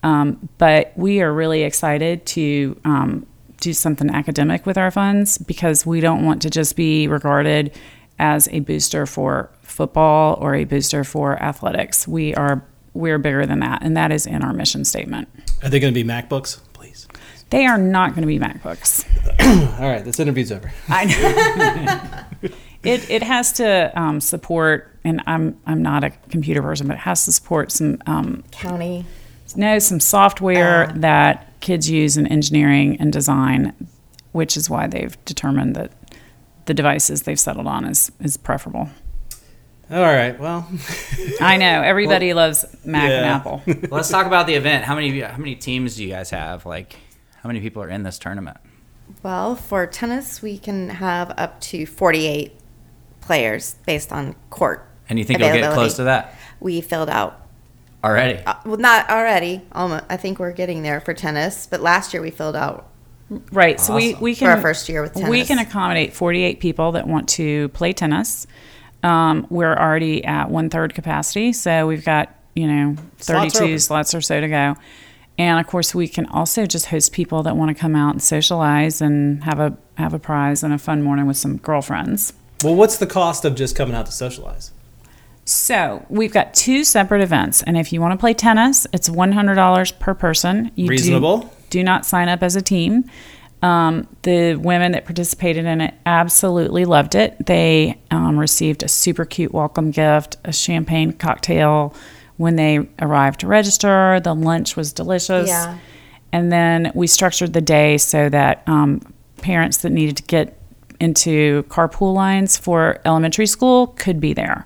Um, 0.04 0.50
but 0.58 0.94
we 0.96 1.22
are 1.22 1.34
really 1.34 1.64
excited 1.64 2.26
to 2.28 2.80
um, 2.86 3.26
do 3.60 3.74
something 3.74 4.10
academic 4.10 4.66
with 4.66 4.78
our 4.78 4.92
funds 4.92 5.38
because 5.38 5.86
we 5.86 6.00
don't 6.00 6.24
want 6.24 6.42
to 6.44 6.50
just 6.50 6.76
be 6.76 7.08
regarded 7.08 7.74
as 8.20 8.48
a 8.50 8.60
booster 8.60 9.06
for 9.06 9.50
football 9.62 10.38
or 10.40 10.56
a 10.56 10.64
booster 10.64 11.04
for 11.04 11.42
athletics. 11.42 12.08
We 12.08 12.36
are 12.36 12.64
we're 12.94 13.18
bigger 13.18 13.46
than 13.46 13.60
that, 13.60 13.84
and 13.84 13.98
that 13.98 14.12
is 14.12 14.26
in 14.26 14.42
our 14.42 14.54
mission 14.54 14.86
statement. 14.86 15.28
Are 15.62 15.70
they 15.70 15.80
going 15.80 15.94
to 15.94 16.04
be 16.04 16.08
MacBooks? 16.08 16.62
Please. 16.72 17.08
They 17.50 17.66
are 17.66 17.78
not 17.78 18.12
going 18.12 18.22
to 18.22 18.28
be 18.28 18.40
MacBooks. 18.40 19.06
All 19.82 19.90
right, 19.90 20.04
this 20.04 20.20
interview's 20.20 20.52
over. 20.52 20.72
I 20.88 21.06
know. 22.42 22.50
it 22.84 23.10
it 23.10 23.24
has 23.24 23.54
to 23.54 23.92
um, 24.00 24.22
support, 24.22 24.95
and 25.06 25.22
I'm 25.26 25.58
I'm 25.66 25.82
not 25.82 26.04
a 26.04 26.10
computer 26.30 26.62
person, 26.62 26.88
but 26.88 26.96
it 26.96 27.00
has 27.02 27.24
to 27.26 27.32
support 27.32 27.72
some 27.72 28.02
um, 28.06 28.44
county. 28.52 29.06
no 29.56 29.80
some 29.80 30.00
software 30.00 30.92
that 30.96 31.48
kids 31.62 31.90
use 31.90 32.18
in 32.18 32.28
engineering 32.28 32.98
and 33.00 33.14
design, 33.14 33.74
which 34.34 34.58
is 34.58 34.70
why 34.70 34.88
they've 34.88 35.16
determined 35.26 35.76
that 35.76 35.92
the 36.66 36.74
devices 36.74 37.22
they've 37.24 37.40
settled 37.40 37.68
on 37.68 37.86
is 37.86 38.12
is 38.20 38.36
preferable. 38.38 38.90
All 39.92 40.02
right, 40.02 40.38
well, 40.40 40.68
I 41.40 41.58
know 41.58 41.84
everybody 41.84 42.34
loves 42.34 42.66
Mac 42.84 43.04
and 43.04 43.12
Yeah. 43.26 43.36
Apple. 43.36 43.62
Let's 43.96 44.10
talk 44.10 44.26
about 44.26 44.48
the 44.48 44.56
event. 44.56 44.84
How 44.84 44.96
many 44.96 45.22
how 45.22 45.38
many 45.38 45.56
teams 45.56 45.96
do 45.96 46.04
you 46.04 46.10
guys 46.10 46.32
have? 46.32 46.66
Like, 46.66 46.96
how 47.44 47.48
many 47.48 47.60
people 47.62 47.84
are 47.84 47.90
in 47.90 48.02
this 48.02 48.18
tournament? 48.18 48.58
Well, 49.22 49.56
for 49.56 49.86
tennis, 49.86 50.42
we 50.42 50.58
can 50.58 50.90
have 50.90 51.32
up 51.38 51.62
to 51.62 51.86
48 51.86 52.54
players 53.22 53.76
based 53.86 54.12
on 54.12 54.36
court. 54.50 54.88
And 55.10 55.20
you 55.20 55.26
think 55.26 55.40
you'll 55.40 55.54
get 55.54 55.74
close 55.74 55.96
to 55.96 56.06
that 56.06 56.36
We 56.60 56.82
filled 56.82 57.10
out 57.10 57.42
already? 58.04 58.42
Uh, 58.46 58.56
well, 58.66 58.78
not 58.78 59.10
already. 59.10 59.62
Almost, 59.72 60.06
I 60.10 60.18
think 60.18 60.40
we're 60.40 60.52
getting 60.54 60.84
there 60.84 61.02
for 61.02 61.14
tennis. 61.14 61.68
But 61.68 61.82
last 61.82 62.14
year 62.14 62.22
we 62.22 62.32
filled 62.32 62.56
out. 62.56 62.88
Right. 63.52 63.80
So 63.80 63.96
we, 63.96 64.14
Awesome. 64.14 64.24
we 64.24 64.34
For 64.36 64.40
can 64.40 64.48
our 64.50 64.62
first 64.62 64.88
year 64.88 65.02
with 65.02 65.14
tennis. 65.14 65.30
We 65.30 65.44
can 65.44 65.58
accommodate 65.60 66.14
48 66.14 66.60
people 66.60 66.92
that 66.94 67.08
want 67.08 67.28
to 67.30 67.70
play 67.70 67.92
tennis. 67.94 68.46
Um, 69.04 69.48
we're 69.50 69.76
already 69.76 70.24
at 70.24 70.50
one 70.50 70.70
third 70.70 70.94
capacity, 70.94 71.54
so 71.54 71.88
we've 71.88 72.06
got 72.06 72.34
you 72.56 72.68
know 72.68 72.96
32 73.18 73.64
open. 73.64 73.80
slots 73.80 74.16
or 74.16 74.22
so 74.22 74.40
to 74.42 74.48
go. 74.48 74.76
And 75.38 75.60
of 75.60 75.68
course, 75.68 75.94
we 75.94 76.08
can 76.08 76.26
also 76.28 76.66
just 76.66 76.88
host 76.88 77.12
people 77.12 77.44
that 77.44 77.58
want 77.58 77.70
to 77.70 77.80
come 77.80 77.96
out 77.96 78.12
and 78.12 78.24
socialize 78.24 79.02
and 79.02 79.44
have 79.44 79.60
a 79.60 79.78
have 79.98 80.14
a 80.14 80.20
prize 80.20 80.64
and 80.64 80.74
a 80.74 80.78
fun 80.78 81.04
morning 81.04 81.26
with 81.28 81.38
some 81.38 81.58
girlfriends. 81.58 82.34
well, 82.64 82.76
what's 82.76 82.98
the 82.98 83.06
cost 83.08 83.44
of 83.46 83.54
just 83.56 83.76
coming 83.76 83.96
out 83.96 84.06
to 84.06 84.12
socialize? 84.12 84.72
So 85.46 86.04
we've 86.10 86.34
got 86.34 86.56
two 86.56 86.84
separate 86.84 87.22
events, 87.22 87.62
and 87.62 87.78
if 87.78 87.94
you 87.94 88.02
want 88.02 88.14
to 88.14 88.18
play 88.18 88.34
tennis, 88.34 88.88
it's 88.92 89.10
one 89.10 89.32
hundred 89.32 89.56
dollars 89.56 89.92
per 89.92 90.14
person. 90.16 90.72
You 90.76 90.88
do- 90.88 90.92
Reasonable. 90.92 91.54
Do, 91.70 91.84
not 91.84 92.06
sign 92.06 92.30
up 92.30 92.42
as 92.42 92.56
a 92.56 92.62
team. 92.62 93.04
Um, 93.62 94.08
the 94.22 94.56
women 94.56 94.92
that 94.94 95.06
participated 95.06 95.66
in 95.66 95.82
it 95.82 95.94
absolutely 96.06 96.86
loved 96.86 97.16
it. 97.16 97.36
They 97.46 98.00
um, 98.12 98.40
received 98.40 98.84
a 98.84 98.88
super 98.88 99.26
cute 99.26 99.54
welcome 99.54 99.92
gift, 99.92 100.38
a 100.46 100.54
champagne 100.54 101.14
cocktail 101.14 101.94
when 102.38 102.56
they 102.56 102.88
arrived 103.00 103.42
to 103.42 103.48
register. 103.48 104.20
The 104.20 104.34
lunch 104.34 104.76
was 104.76 104.94
delicious. 104.94 105.48
Yeah. 105.48 105.78
And 106.32 106.52
then 106.52 106.92
we 106.96 107.08
structured 107.08 107.54
the 107.54 107.62
day 107.62 107.98
so 107.98 108.30
that 108.30 108.64
um, 108.68 109.02
parents 109.38 109.78
that 109.78 109.92
needed 109.92 110.18
to 110.18 110.24
get 110.24 110.60
into 111.00 111.64
carpool 111.64 112.14
lines 112.14 112.58
for 112.58 113.00
elementary 113.06 113.48
school 113.48 113.88
could 113.88 114.20
be 114.20 114.34
there. 114.34 114.66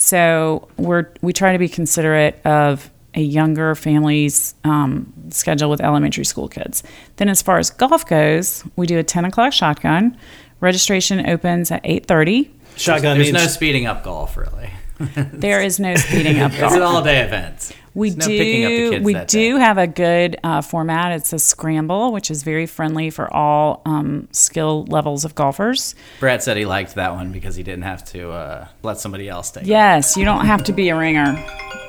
So 0.00 0.66
we're 0.78 1.12
we 1.20 1.34
try 1.34 1.52
to 1.52 1.58
be 1.58 1.68
considerate 1.68 2.40
of 2.46 2.90
a 3.14 3.20
younger 3.20 3.74
family's 3.74 4.54
um, 4.64 5.12
schedule 5.28 5.68
with 5.68 5.82
elementary 5.82 6.24
school 6.24 6.48
kids. 6.48 6.82
Then, 7.16 7.28
as 7.28 7.42
far 7.42 7.58
as 7.58 7.68
golf 7.68 8.06
goes, 8.06 8.64
we 8.76 8.86
do 8.86 8.98
a 8.98 9.02
ten 9.02 9.26
o'clock 9.26 9.52
shotgun. 9.52 10.16
Registration 10.60 11.28
opens 11.28 11.70
at 11.70 11.82
eight 11.84 12.06
thirty. 12.06 12.50
Shotgun 12.76 13.18
There's 13.18 13.30
means 13.30 13.44
no 13.44 13.46
speeding 13.46 13.84
up 13.84 14.02
golf, 14.02 14.38
really. 14.38 14.70
there 15.32 15.60
is 15.62 15.80
no 15.80 15.94
speeding 15.96 16.38
up 16.40 16.52
golf. 16.52 16.62
It's 16.62 16.74
an 16.74 16.82
all-day 16.82 17.20
event. 17.22 17.72
We 17.92 18.10
There's 18.10 18.28
no 18.28 18.36
picking 18.36 18.64
up 18.64 18.70
the 18.70 18.76
do. 18.76 18.90
kids 18.90 19.04
we 19.04 19.14
do 19.14 19.58
day. 19.58 19.64
have 19.64 19.78
a 19.78 19.86
good 19.88 20.36
uh, 20.44 20.62
format. 20.62 21.12
It's 21.12 21.32
a 21.32 21.38
scramble, 21.40 22.12
which 22.12 22.30
is 22.30 22.44
very 22.44 22.66
friendly 22.66 23.10
for 23.10 23.32
all 23.34 23.82
um, 23.84 24.28
skill 24.30 24.84
levels 24.84 25.24
of 25.24 25.34
golfers. 25.34 25.96
Brett 26.20 26.42
said 26.42 26.56
he 26.56 26.66
liked 26.66 26.94
that 26.94 27.14
one 27.14 27.32
because 27.32 27.56
he 27.56 27.64
didn't 27.64 27.82
have 27.82 28.04
to 28.12 28.30
uh, 28.30 28.68
let 28.84 28.98
somebody 29.00 29.28
else 29.28 29.50
take 29.50 29.64
it. 29.64 29.68
Yes, 29.68 30.16
you 30.16 30.24
don't 30.24 30.46
have 30.46 30.62
to 30.64 30.72
be 30.72 30.88
a 30.90 30.96
ringer. 30.96 31.44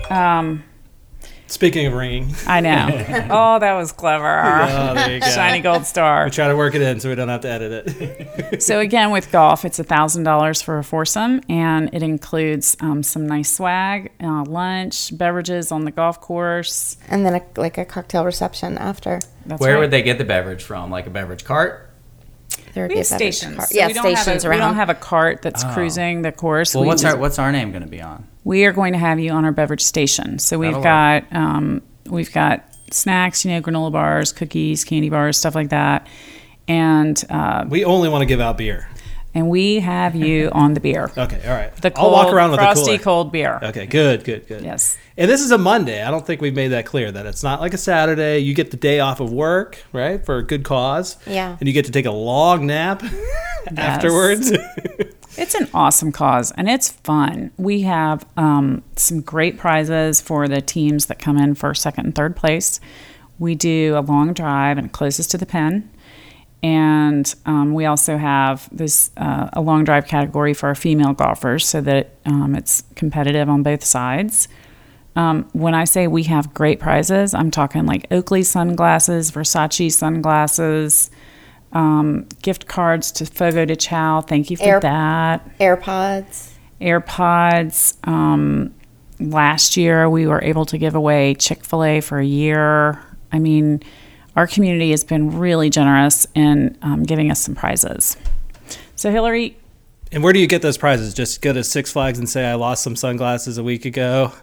Um, 0.10 0.64
Speaking 1.52 1.86
of 1.88 1.94
ringing, 1.94 2.34
I 2.48 2.62
know. 2.62 2.88
oh, 3.30 3.60
that 3.60 3.74
was 3.74 3.92
clever. 3.92 4.42
oh, 4.42 4.94
there 4.94 5.14
you 5.16 5.20
go. 5.22 5.28
Shiny 5.28 5.60
gold 5.62 5.86
star. 5.86 6.24
We 6.26 6.32
try 6.32 6.48
to 6.48 6.56
work 6.56 6.76
it 6.76 6.82
in 6.82 7.00
so 7.02 7.10
we 7.10 7.16
don't 7.16 7.28
have 7.28 7.42
to 7.42 7.50
edit 7.50 7.88
it. 7.88 8.62
So 8.64 8.80
again, 8.80 9.12
with 9.12 9.32
golf, 9.32 9.66
it's 9.66 9.80
thousand 9.80 10.24
dollars 10.24 10.62
for 10.62 10.78
a 10.78 10.84
foursome, 10.84 11.42
and 11.50 11.90
it 11.94 12.04
includes 12.04 12.78
um, 12.80 13.04
some 13.04 13.28
nice 13.28 13.52
swag, 13.52 14.12
uh, 14.22 14.44
lunch, 14.46 15.16
beverages 15.18 15.72
on 15.72 15.84
the 15.86 15.92
golf 15.92 16.22
course. 16.22 16.98
And 17.10 17.26
then 17.26 17.36
a, 17.36 17.42
like 17.60 17.78
a 17.78 17.86
cocktail 17.86 18.24
reception 18.26 18.78
after. 18.78 19.20
That's 19.46 19.60
Where 19.60 19.74
right. 19.76 19.80
would 19.82 19.92
they 19.92 20.04
get 20.04 20.18
the 20.20 20.24
beverage 20.26 20.64
from? 20.64 20.90
Like 20.92 21.08
a 21.08 21.10
beverage 21.10 21.44
cart? 21.44 21.90
There 22.74 22.84
would 22.86 22.90
We 22.90 22.96
be 22.96 22.98
have 23.00 23.08
stations. 23.08 23.56
cart. 23.58 23.70
So 23.70 23.78
yeah, 23.78 23.88
we 23.88 23.94
don't 23.94 24.04
stations 24.04 24.44
have 24.44 24.46
a, 24.46 24.48
around. 24.50 24.60
We 24.60 24.66
don't 24.66 24.76
have 24.76 24.90
a 24.90 24.96
cart 24.96 25.42
that's 25.42 25.64
cruising 25.74 26.22
the 26.22 26.32
course. 26.32 26.74
Well, 26.76 26.84
We 26.84 26.88
what's 26.88 27.02
just- 27.02 27.16
our 27.16 27.20
what's 27.20 27.40
our 27.40 27.52
name 27.52 27.72
going 27.72 27.84
to 27.84 27.90
be 27.90 28.02
on? 28.02 28.28
We 28.44 28.66
are 28.66 28.72
going 28.74 28.94
to 28.94 29.00
have 29.00 29.20
you 29.20 29.32
on 29.32 29.46
our 29.46 29.52
beverage 29.52 29.84
station. 29.84 30.40
So 30.40 30.58
we've 30.58 30.70
That'll 30.72 30.84
got 30.84 31.26
um, 31.36 31.82
we've 32.10 32.32
got 32.34 32.66
snacks, 32.92 33.46
you 33.46 33.52
know, 33.52 33.62
granola 33.62 33.92
bars, 33.92 34.32
cookies, 34.34 34.84
candy 34.84 35.10
bars, 35.10 35.38
stuff 35.38 35.56
like 35.56 35.70
that, 35.70 36.08
and 36.68 37.24
uh, 37.30 37.66
we 37.68 37.86
only 37.86 38.10
want 38.10 38.22
to 38.22 38.26
give 38.26 38.40
out 38.42 38.58
beer. 38.58 38.88
and 39.34 39.50
we 39.50 39.80
have 39.80 40.14
you 40.16 40.50
on 40.54 40.74
the 40.74 40.80
beer, 40.82 41.10
Okay, 41.18 41.42
all 41.48 41.54
right. 41.54 41.74
the 41.78 41.90
cold, 41.92 42.14
I'll 42.14 42.26
walk 42.26 42.34
around 42.34 42.52
with 42.52 42.60
frosty 42.60 42.96
a 42.96 42.98
cooler. 42.98 43.04
cold 43.04 43.32
beer. 43.32 43.60
Okay, 43.64 43.86
good, 43.86 44.24
good, 44.26 44.46
good. 44.48 44.64
Yes. 44.64 44.98
And 45.18 45.30
this 45.32 45.40
is 45.42 45.52
a 45.52 45.58
Monday. 45.58 46.02
I 46.04 46.12
don't 46.12 46.26
think 46.26 46.42
we've 46.42 46.54
made 46.56 46.70
that 46.70 46.86
clear 46.86 47.12
that 47.12 47.26
it's 47.26 47.44
not 47.44 47.62
like 47.62 47.74
a 47.74 47.78
Saturday. 47.78 48.40
You 48.40 48.54
get 48.54 48.72
the 48.72 48.78
day 48.78 49.00
off 49.00 49.20
of 49.22 49.32
work, 49.32 49.78
right, 49.94 50.26
for 50.26 50.38
a 50.40 50.44
good 50.44 50.64
cause. 50.66 51.16
Yeah. 51.28 51.56
And 51.60 51.68
you 51.68 51.74
get 51.74 51.86
to 51.86 51.92
take 51.92 52.06
a 52.08 52.12
long 52.12 52.66
nap 52.66 53.04
afterwards. 53.78 54.52
It's 55.38 55.56
an 55.56 55.70
awesome 55.74 56.12
cause 56.12 56.52
and 56.52 56.70
it's 56.70 56.90
fun. 56.90 57.52
We 57.58 57.82
have 57.82 58.26
um, 58.38 58.84
some 58.96 59.22
great 59.22 59.58
prizes 59.58 60.20
for 60.22 60.48
the 60.48 60.62
teams 60.62 61.06
that 61.06 61.20
come 61.20 61.38
in 61.38 61.56
first, 61.56 61.82
second, 61.82 62.06
and 62.06 62.16
third 62.16 62.36
place. 62.36 62.80
We 63.40 63.56
do 63.56 63.98
a 63.98 64.02
long 64.02 64.34
drive 64.34 64.78
and 64.78 64.92
closest 64.92 65.32
to 65.32 65.38
the 65.38 65.46
pin. 65.46 65.90
And 66.64 67.34
um, 67.46 67.74
we 67.74 67.86
also 67.86 68.18
have 68.18 68.70
this 68.72 69.10
uh, 69.18 69.50
a 69.54 69.62
long 69.62 69.84
drive 69.84 70.06
category 70.06 70.54
for 70.54 70.68
our 70.68 70.76
female 70.76 71.14
golfers 71.14 71.66
so 71.66 71.82
that 71.82 72.12
um, 72.26 72.56
it's 72.56 72.84
competitive 72.96 73.50
on 73.50 73.64
both 73.64 73.84
sides. 73.84 74.48
Um, 75.16 75.50
when 75.54 75.74
I 75.74 75.86
say 75.86 76.08
we 76.08 76.24
have 76.24 76.54
great 76.54 76.80
prizes, 76.80 77.34
I'm 77.34 77.52
talking 77.52 77.86
like 77.86 78.06
Oakley 78.12 78.44
sunglasses, 78.44 79.32
Versace 79.32 79.92
sunglasses, 79.92 81.10
um, 81.74 82.28
gift 82.42 82.68
cards 82.68 83.12
to 83.14 83.26
Fogo 83.26 83.66
de 83.66 83.76
Chao. 83.76 84.22
Thank 84.22 84.50
you 84.50 84.58
for 84.58 84.64
Air- 84.64 84.80
that. 84.82 85.58
AirPods. 85.60 86.52
AirPods. 86.80 88.08
Um, 88.08 88.74
last 89.20 89.78
year, 89.78 90.10
we 90.10 90.28
were 90.28 90.44
able 90.44 90.66
to 90.66 90.78
give 90.78 90.96
away 90.96 91.36
Chick 91.36 91.64
fil 91.64 91.84
A 91.84 92.02
for 92.02 92.20
a 92.20 92.26
year. 92.26 93.02
I 93.32 93.40
mean, 93.40 93.82
our 94.36 94.48
community 94.48 94.92
has 94.92 95.04
been 95.04 95.38
really 95.38 95.70
generous 95.70 96.28
in 96.36 96.78
um, 96.82 97.04
giving 97.04 97.32
us 97.32 97.40
some 97.40 97.56
prizes. 97.56 98.18
So, 98.96 99.12
Hillary, 99.12 99.58
and 100.12 100.24
where 100.24 100.34
do 100.34 100.40
you 100.40 100.48
get 100.48 100.62
those 100.62 100.78
prizes? 100.78 101.14
Just 101.14 101.42
go 101.42 101.54
to 101.54 101.64
Six 101.64 101.92
Flags 101.92 102.20
and 102.20 102.30
say, 102.30 102.46
I 102.46 102.56
lost 102.56 102.84
some 102.84 102.96
sunglasses 102.96 103.58
a 103.58 103.64
week 103.64 103.86
ago. 103.86 104.34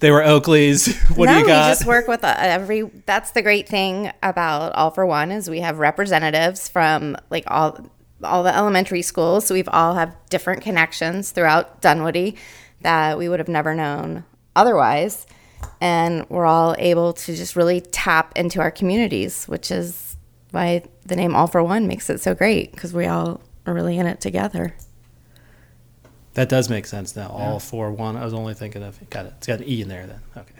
They 0.00 0.10
were 0.10 0.22
Oakley's. 0.22 0.96
What 1.16 1.26
no, 1.26 1.34
do 1.34 1.40
you 1.40 1.46
got? 1.46 1.68
we 1.68 1.72
just 1.72 1.86
work 1.86 2.08
with 2.08 2.24
uh, 2.24 2.34
every. 2.36 2.82
That's 3.06 3.30
the 3.30 3.42
great 3.42 3.68
thing 3.68 4.12
about 4.22 4.74
All 4.74 4.90
for 4.90 5.06
One 5.06 5.30
is 5.30 5.48
we 5.48 5.60
have 5.60 5.78
representatives 5.78 6.68
from 6.68 7.16
like 7.30 7.44
all 7.46 7.78
all 8.22 8.42
the 8.42 8.54
elementary 8.54 9.02
schools. 9.02 9.46
So 9.46 9.54
we've 9.54 9.68
all 9.68 9.94
have 9.94 10.14
different 10.28 10.62
connections 10.62 11.30
throughout 11.30 11.80
Dunwoody 11.80 12.36
that 12.82 13.16
we 13.16 13.28
would 13.28 13.38
have 13.38 13.48
never 13.48 13.74
known 13.74 14.24
otherwise, 14.54 15.26
and 15.80 16.28
we're 16.28 16.46
all 16.46 16.76
able 16.78 17.14
to 17.14 17.34
just 17.34 17.56
really 17.56 17.80
tap 17.80 18.32
into 18.36 18.60
our 18.60 18.70
communities, 18.70 19.46
which 19.46 19.70
is 19.70 20.16
why 20.50 20.82
the 21.06 21.16
name 21.16 21.34
All 21.34 21.46
for 21.46 21.62
One 21.62 21.86
makes 21.86 22.10
it 22.10 22.20
so 22.20 22.34
great 22.34 22.72
because 22.72 22.92
we 22.92 23.06
all 23.06 23.40
are 23.66 23.72
really 23.74 23.96
in 23.96 24.06
it 24.06 24.20
together. 24.20 24.76
That 26.36 26.48
does 26.48 26.70
make 26.70 26.86
sense 26.86 27.16
now. 27.16 27.28
All 27.28 27.58
for 27.58 27.90
one. 27.90 28.16
I 28.16 28.24
was 28.24 28.32
only 28.32 28.54
thinking 28.54 28.82
of 28.82 28.98
got 29.10 29.26
it. 29.26 29.34
It's 29.38 29.46
got 29.46 29.60
an 29.60 29.68
E 29.68 29.82
in 29.82 29.88
there 29.88 30.06
then. 30.06 30.20
Okay. 30.36 30.52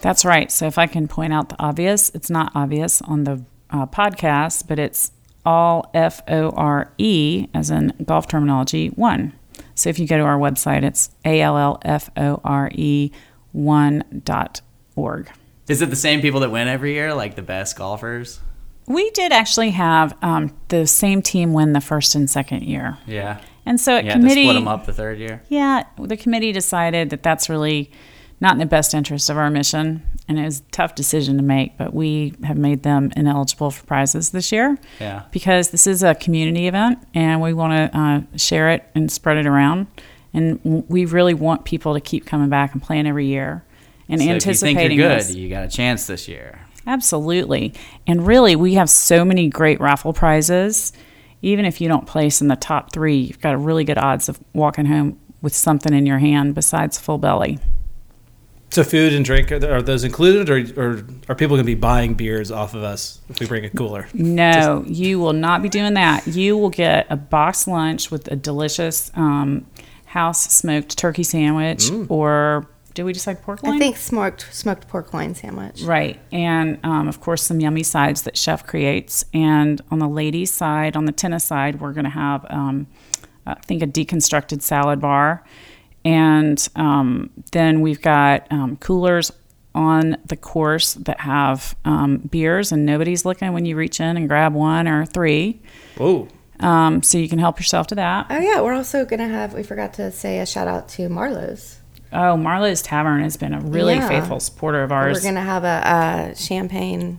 That's 0.00 0.24
right. 0.24 0.52
So 0.52 0.66
if 0.66 0.78
I 0.78 0.86
can 0.86 1.08
point 1.08 1.32
out 1.32 1.48
the 1.48 1.56
obvious, 1.58 2.10
it's 2.10 2.30
not 2.30 2.52
obvious 2.54 3.02
on 3.02 3.24
the 3.24 3.42
uh, 3.70 3.86
podcast, 3.86 4.68
but 4.68 4.78
it's 4.78 5.10
all 5.44 5.90
F 5.94 6.22
O 6.28 6.50
R 6.50 6.92
E, 6.98 7.48
as 7.54 7.70
in 7.70 7.92
golf 8.04 8.28
terminology, 8.28 8.88
one. 8.88 9.32
So 9.74 9.90
if 9.90 9.98
you 9.98 10.06
go 10.06 10.16
to 10.16 10.22
our 10.22 10.38
website, 10.38 10.82
it's 10.82 11.10
A 11.24 11.40
L 11.40 11.56
L 11.56 11.78
F 11.82 12.10
O 12.16 12.40
R 12.44 12.70
E 12.74 13.10
one 13.52 14.22
dot 14.24 14.60
org. 14.96 15.30
Is 15.68 15.80
it 15.80 15.88
the 15.88 15.96
same 15.96 16.20
people 16.20 16.40
that 16.40 16.50
win 16.50 16.68
every 16.68 16.92
year, 16.92 17.14
like 17.14 17.36
the 17.36 17.42
best 17.42 17.76
golfers? 17.76 18.40
We 18.86 19.10
did 19.12 19.32
actually 19.32 19.70
have 19.70 20.14
um, 20.22 20.54
the 20.68 20.86
same 20.86 21.22
team 21.22 21.54
win 21.54 21.72
the 21.72 21.80
first 21.80 22.14
and 22.14 22.28
second 22.28 22.64
year. 22.64 22.98
Yeah. 23.06 23.40
And 23.66 23.80
so 23.80 23.96
at 23.96 24.04
to 24.04 24.10
committee, 24.12 24.44
split 24.44 24.54
them 24.56 24.68
up 24.68 24.86
the 24.86 24.92
third 24.92 25.18
year. 25.18 25.42
Yeah, 25.48 25.84
the 25.98 26.16
committee 26.16 26.52
decided 26.52 27.10
that 27.10 27.22
that's 27.22 27.48
really 27.48 27.90
not 28.40 28.52
in 28.52 28.58
the 28.58 28.66
best 28.66 28.92
interest 28.94 29.30
of 29.30 29.38
our 29.38 29.48
mission, 29.48 30.02
and 30.28 30.38
it 30.38 30.44
was 30.44 30.60
a 30.60 30.62
tough 30.70 30.94
decision 30.94 31.36
to 31.38 31.42
make. 31.42 31.78
But 31.78 31.94
we 31.94 32.34
have 32.42 32.58
made 32.58 32.82
them 32.82 33.10
ineligible 33.16 33.70
for 33.70 33.84
prizes 33.86 34.30
this 34.30 34.52
year 34.52 34.76
Yeah. 35.00 35.22
because 35.30 35.70
this 35.70 35.86
is 35.86 36.02
a 36.02 36.14
community 36.14 36.66
event, 36.66 36.98
and 37.14 37.40
we 37.40 37.54
want 37.54 37.92
to 37.92 37.98
uh, 37.98 38.20
share 38.36 38.70
it 38.70 38.84
and 38.94 39.10
spread 39.10 39.38
it 39.38 39.46
around. 39.46 39.86
And 40.34 40.84
we 40.88 41.04
really 41.04 41.32
want 41.32 41.64
people 41.64 41.94
to 41.94 42.00
keep 42.00 42.26
coming 42.26 42.48
back 42.50 42.72
and 42.74 42.82
playing 42.82 43.06
every 43.06 43.26
year 43.26 43.64
and 44.08 44.20
So 44.20 44.24
if 44.24 44.28
you 44.28 44.34
anticipating 44.34 44.76
think 44.76 44.92
you're 44.98 45.08
good, 45.08 45.20
this. 45.20 45.34
you 45.34 45.48
got 45.48 45.64
a 45.64 45.68
chance 45.68 46.06
this 46.06 46.26
year. 46.28 46.58
Absolutely. 46.86 47.72
And 48.06 48.26
really, 48.26 48.56
we 48.56 48.74
have 48.74 48.90
so 48.90 49.24
many 49.24 49.48
great 49.48 49.80
raffle 49.80 50.12
prizes. 50.12 50.92
Even 51.44 51.66
if 51.66 51.78
you 51.78 51.88
don't 51.88 52.06
place 52.06 52.40
in 52.40 52.48
the 52.48 52.56
top 52.56 52.90
three, 52.90 53.18
you've 53.18 53.40
got 53.40 53.52
a 53.52 53.58
really 53.58 53.84
good 53.84 53.98
odds 53.98 54.30
of 54.30 54.40
walking 54.54 54.86
home 54.86 55.20
with 55.42 55.54
something 55.54 55.92
in 55.92 56.06
your 56.06 56.18
hand 56.18 56.54
besides 56.54 56.98
full 56.98 57.18
belly. 57.18 57.58
So 58.70 58.82
food 58.82 59.12
and 59.12 59.24
drink 59.24 59.52
are, 59.52 59.72
are 59.72 59.82
those 59.82 60.04
included, 60.04 60.48
or, 60.48 60.56
or 60.80 61.04
are 61.28 61.34
people 61.34 61.56
going 61.56 61.58
to 61.58 61.64
be 61.64 61.74
buying 61.74 62.14
beers 62.14 62.50
off 62.50 62.74
of 62.74 62.82
us 62.82 63.20
if 63.28 63.38
we 63.40 63.46
bring 63.46 63.64
a 63.66 63.70
cooler? 63.70 64.08
No, 64.14 64.84
you 64.86 65.20
will 65.20 65.34
not 65.34 65.62
be 65.62 65.68
doing 65.68 65.94
that. 65.94 66.26
You 66.26 66.56
will 66.56 66.70
get 66.70 67.06
a 67.10 67.16
box 67.16 67.68
lunch 67.68 68.10
with 68.10 68.26
a 68.32 68.36
delicious 68.36 69.12
um, 69.14 69.66
house 70.06 70.50
smoked 70.50 70.96
turkey 70.96 71.24
sandwich, 71.24 71.90
or 72.08 72.66
did 72.94 73.02
we 73.02 73.12
decide 73.12 73.42
pork 73.42 73.62
loin? 73.62 73.74
I 73.74 73.78
think 73.78 73.96
smoked 73.96 74.46
smoked 74.52 74.88
pork 74.88 75.12
loin 75.12 75.34
sandwich. 75.34 75.82
Right. 75.82 76.20
And 76.32 76.78
um, 76.84 77.08
of 77.08 77.20
course, 77.20 77.42
some 77.42 77.60
yummy 77.60 77.82
sides 77.82 78.22
that 78.22 78.36
Chef 78.36 78.66
creates. 78.66 79.24
And 79.34 79.82
on 79.90 79.98
the 79.98 80.08
ladies' 80.08 80.52
side, 80.52 80.96
on 80.96 81.04
the 81.04 81.12
tennis 81.12 81.44
side, 81.44 81.80
we're 81.80 81.92
going 81.92 82.04
to 82.04 82.10
have, 82.10 82.46
um, 82.48 82.86
I 83.46 83.54
think, 83.54 83.82
a 83.82 83.86
deconstructed 83.86 84.62
salad 84.62 85.00
bar. 85.00 85.44
And 86.04 86.66
um, 86.76 87.30
then 87.52 87.80
we've 87.80 88.00
got 88.00 88.46
um, 88.52 88.76
coolers 88.76 89.32
on 89.74 90.16
the 90.26 90.36
course 90.36 90.94
that 90.94 91.20
have 91.20 91.74
um, 91.84 92.18
beers, 92.18 92.70
and 92.70 92.86
nobody's 92.86 93.24
looking 93.24 93.52
when 93.52 93.66
you 93.66 93.74
reach 93.74 93.98
in 93.98 94.16
and 94.16 94.28
grab 94.28 94.54
one 94.54 94.86
or 94.86 95.04
three. 95.04 95.60
Whoa. 95.96 96.28
Um, 96.60 97.02
so 97.02 97.18
you 97.18 97.28
can 97.28 97.40
help 97.40 97.58
yourself 97.58 97.88
to 97.88 97.96
that. 97.96 98.26
Oh 98.30 98.38
yeah, 98.38 98.60
we're 98.60 98.74
also 98.74 99.04
gonna 99.04 99.28
have. 99.28 99.54
We 99.54 99.64
forgot 99.64 99.94
to 99.94 100.12
say 100.12 100.38
a 100.38 100.46
shout 100.46 100.68
out 100.68 100.88
to 100.90 101.08
Marlow's. 101.08 101.80
Oh, 102.14 102.36
Marlow's 102.36 102.80
Tavern 102.80 103.22
has 103.22 103.36
been 103.36 103.52
a 103.52 103.60
really 103.60 103.94
Yeah. 103.94 104.08
faithful 104.08 104.40
supporter 104.40 104.82
of 104.82 104.92
ours. 104.92 105.18
We're 105.18 105.28
gonna 105.30 105.42
have 105.42 105.64
a, 105.64 106.30
a 106.32 106.36
champagne 106.36 107.18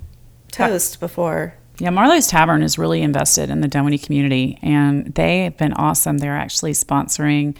toast 0.51 0.99
before. 0.99 1.55
Yeah, 1.79 1.89
Marlow's 1.89 2.27
Tavern 2.27 2.63
is 2.63 2.77
really 2.77 3.01
invested 3.01 3.49
in 3.49 3.59
the 3.61 3.67
Dunwoody 3.67 3.97
community, 3.97 4.57
and 4.61 5.13
they 5.13 5.43
have 5.43 5.57
been 5.57 5.73
awesome. 5.73 6.19
They're 6.19 6.37
actually 6.37 6.71
sponsoring. 6.71 7.57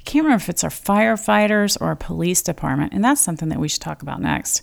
I 0.00 0.02
can't 0.04 0.24
remember 0.24 0.42
if 0.42 0.48
it's 0.48 0.64
our 0.64 0.70
firefighters 0.70 1.78
or 1.80 1.88
our 1.88 1.96
police 1.96 2.40
department, 2.40 2.94
and 2.94 3.04
that's 3.04 3.20
something 3.20 3.50
that 3.50 3.58
we 3.60 3.68
should 3.68 3.82
talk 3.82 4.00
about 4.00 4.22
next. 4.22 4.62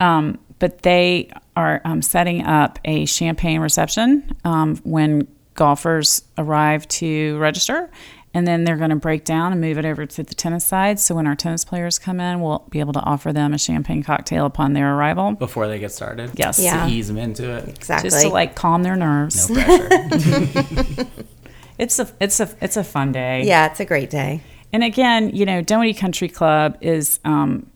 Um, 0.00 0.38
but 0.58 0.82
they 0.82 1.30
are 1.56 1.80
um, 1.86 2.02
setting 2.02 2.44
up 2.44 2.78
a 2.84 3.06
champagne 3.06 3.60
reception 3.60 4.36
um, 4.44 4.76
when 4.84 5.26
golfers 5.54 6.22
arrive 6.36 6.86
to 6.88 7.38
register, 7.38 7.90
and 8.34 8.46
then 8.46 8.64
they're 8.64 8.76
going 8.76 8.90
to 8.90 8.96
break 8.96 9.24
down 9.24 9.52
and 9.52 9.60
move 9.60 9.78
it 9.78 9.84
over 9.84 10.04
to 10.04 10.22
the 10.22 10.34
tennis 10.34 10.64
side. 10.64 11.00
So 11.00 11.14
when 11.14 11.26
our 11.26 11.36
tennis 11.36 11.64
players 11.64 11.98
come 11.98 12.20
in, 12.20 12.40
we'll 12.40 12.66
be 12.68 12.80
able 12.80 12.92
to 12.94 13.00
offer 13.00 13.32
them 13.32 13.54
a 13.54 13.58
champagne 13.58 14.02
cocktail 14.02 14.44
upon 14.44 14.72
their 14.72 14.94
arrival. 14.96 15.32
Before 15.32 15.68
they 15.68 15.78
get 15.78 15.92
started. 15.92 16.32
Yes. 16.34 16.58
Yeah. 16.58 16.86
To 16.86 16.92
ease 16.92 17.08
them 17.08 17.16
into 17.16 17.48
it. 17.50 17.68
Exactly. 17.68 18.10
Just 18.10 18.22
to 18.22 18.28
like 18.28 18.54
calm 18.54 18.82
their 18.82 18.96
nerves. 18.96 19.48
No 19.48 19.64
pressure. 19.64 21.06
It's 21.78 21.98
a 21.98 22.08
it's 22.20 22.38
a 22.40 22.48
it's 22.60 22.76
a 22.76 22.84
fun 22.84 23.12
day. 23.12 23.44
yeah, 23.44 23.66
it's 23.66 23.80
a 23.80 23.84
great 23.84 24.10
day. 24.10 24.42
And 24.72 24.84
again, 24.84 25.34
you 25.34 25.44
know, 25.44 25.60
Dunwoody 25.60 25.94
Country 25.94 26.28
Club 26.28 26.76
is 26.80 27.20
um, 27.24 27.70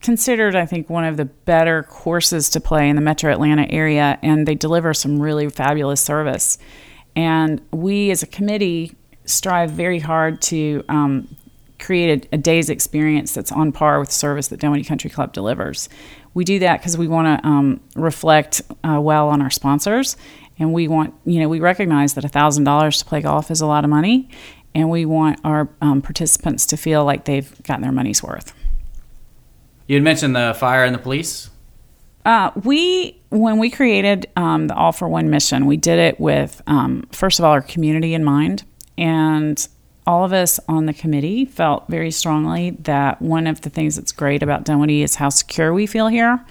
considered, 0.00 0.56
I 0.56 0.66
think, 0.66 0.88
one 0.88 1.04
of 1.04 1.16
the 1.16 1.26
better 1.26 1.82
courses 1.82 2.48
to 2.50 2.60
play 2.60 2.88
in 2.88 2.96
the 2.96 3.02
metro 3.02 3.32
Atlanta 3.32 3.66
area, 3.70 4.18
and 4.22 4.46
they 4.46 4.54
deliver 4.54 4.94
some 4.94 5.20
really 5.20 5.48
fabulous 5.50 6.00
service. 6.00 6.58
And 7.14 7.60
we 7.70 8.10
as 8.10 8.22
a 8.22 8.26
committee 8.26 8.96
strive 9.28 9.70
very 9.70 9.98
hard 9.98 10.40
to 10.42 10.84
um, 10.88 11.28
create 11.78 12.26
a, 12.32 12.34
a, 12.34 12.38
day's 12.38 12.70
experience 12.70 13.34
that's 13.34 13.52
on 13.52 13.72
par 13.72 14.00
with 14.00 14.08
the 14.08 14.14
service 14.14 14.48
that 14.48 14.60
Dunwoody 14.60 14.84
Country 14.84 15.10
Club 15.10 15.32
delivers. 15.32 15.88
We 16.34 16.44
do 16.44 16.58
that 16.60 16.80
because 16.80 16.98
we 16.98 17.08
want 17.08 17.40
to 17.40 17.48
um, 17.48 17.80
reflect 17.94 18.62
uh, 18.84 19.00
well 19.00 19.28
on 19.28 19.42
our 19.42 19.50
sponsors, 19.50 20.16
and 20.58 20.72
we 20.72 20.88
want, 20.88 21.14
you 21.24 21.40
know, 21.40 21.48
we 21.48 21.60
recognize 21.60 22.14
that 22.14 22.24
$1,000 22.24 22.98
to 22.98 23.04
play 23.04 23.20
golf 23.20 23.50
is 23.50 23.60
a 23.60 23.66
lot 23.66 23.84
of 23.84 23.90
money, 23.90 24.28
and 24.74 24.90
we 24.90 25.04
want 25.04 25.40
our 25.44 25.68
um, 25.80 26.02
participants 26.02 26.66
to 26.66 26.76
feel 26.76 27.04
like 27.04 27.24
they've 27.24 27.62
gotten 27.62 27.82
their 27.82 27.92
money's 27.92 28.22
worth. 28.22 28.52
You 29.86 29.96
had 29.96 30.04
mentioned 30.04 30.36
the 30.36 30.54
fire 30.58 30.84
and 30.84 30.94
the 30.94 30.98
police. 30.98 31.50
Uh, 32.24 32.50
we 32.62 33.18
when 33.30 33.58
we 33.58 33.70
created 33.70 34.28
um, 34.36 34.66
the 34.66 34.74
All 34.74 34.92
for 34.92 35.08
One 35.08 35.30
mission, 35.30 35.64
we 35.64 35.78
did 35.78 35.98
it 35.98 36.20
with 36.20 36.60
um, 36.66 37.08
first 37.10 37.38
of 37.38 37.44
all 37.44 37.52
our 37.52 37.62
community 37.62 38.12
in 38.12 38.22
mind, 38.22 38.64
and 38.98 39.66
all 40.06 40.24
of 40.24 40.32
us 40.32 40.58
on 40.68 40.86
the 40.86 40.92
committee 40.92 41.44
felt 41.44 41.86
very 41.88 42.10
strongly 42.10 42.70
that 42.70 43.20
one 43.22 43.46
of 43.46 43.60
the 43.60 43.70
things 43.70 43.96
that's 43.96 44.10
great 44.10 44.42
about 44.42 44.64
Dunwoody 44.64 45.02
is 45.02 45.14
how 45.14 45.28
secure 45.28 45.72
we 45.72 45.86
feel 45.86 46.08
here, 46.08 46.44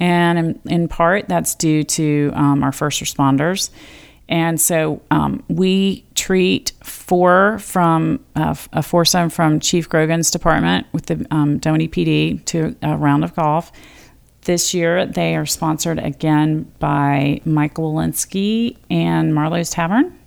and 0.00 0.38
in, 0.38 0.60
in 0.64 0.88
part 0.88 1.28
that's 1.28 1.54
due 1.54 1.84
to 1.84 2.32
um, 2.34 2.62
our 2.62 2.72
first 2.72 3.02
responders. 3.02 3.70
And 4.28 4.58
so 4.58 5.02
um, 5.10 5.44
we 5.48 6.06
treat 6.14 6.72
four 6.82 7.58
from 7.58 8.24
uh, 8.34 8.54
a 8.72 8.82
foursome 8.82 9.28
from 9.28 9.60
Chief 9.60 9.88
Grogan's 9.88 10.30
department 10.30 10.86
with 10.92 11.06
the 11.06 11.26
um, 11.30 11.60
PD 11.60 12.42
to 12.46 12.74
a 12.82 12.96
round 12.96 13.24
of 13.24 13.36
golf. 13.36 13.70
This 14.42 14.72
year, 14.72 15.04
they 15.04 15.36
are 15.36 15.44
sponsored 15.44 15.98
again 15.98 16.72
by 16.78 17.42
Michael 17.44 17.92
Walensky 17.92 18.78
and 18.90 19.34
Marlow's 19.34 19.70
Tavern. 19.70 20.18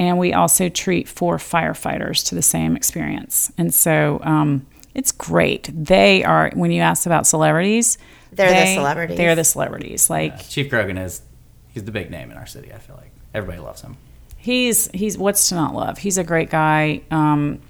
And 0.00 0.18
we 0.18 0.32
also 0.32 0.70
treat 0.70 1.06
four 1.06 1.36
firefighters 1.36 2.26
to 2.30 2.34
the 2.34 2.40
same 2.40 2.74
experience. 2.74 3.52
And 3.58 3.72
so 3.72 4.18
um, 4.22 4.66
it's 4.94 5.12
great. 5.12 5.68
They 5.74 6.24
are, 6.24 6.50
when 6.54 6.70
you 6.70 6.80
ask 6.80 7.04
about 7.04 7.26
celebrities, 7.26 7.98
they're 8.32 8.48
they, 8.48 8.60
the 8.60 8.74
celebrities. 8.76 9.16
They're 9.18 9.34
the 9.34 9.44
celebrities. 9.44 10.08
Like 10.08 10.32
yeah. 10.32 10.38
Chief 10.38 10.70
Grogan 10.70 10.96
is 10.96 11.20
he's 11.68 11.84
the 11.84 11.92
big 11.92 12.10
name 12.10 12.30
in 12.30 12.38
our 12.38 12.46
city. 12.46 12.72
I 12.72 12.78
feel 12.78 12.96
like 12.96 13.10
everybody 13.34 13.60
loves 13.60 13.82
him. 13.82 13.98
He's 14.38 14.90
he's 14.92 15.18
what's 15.18 15.50
to 15.50 15.54
not 15.54 15.74
love. 15.74 15.98
He's 15.98 16.16
a 16.16 16.24
great 16.24 16.48
guy, 16.48 17.02
um, 17.10 17.60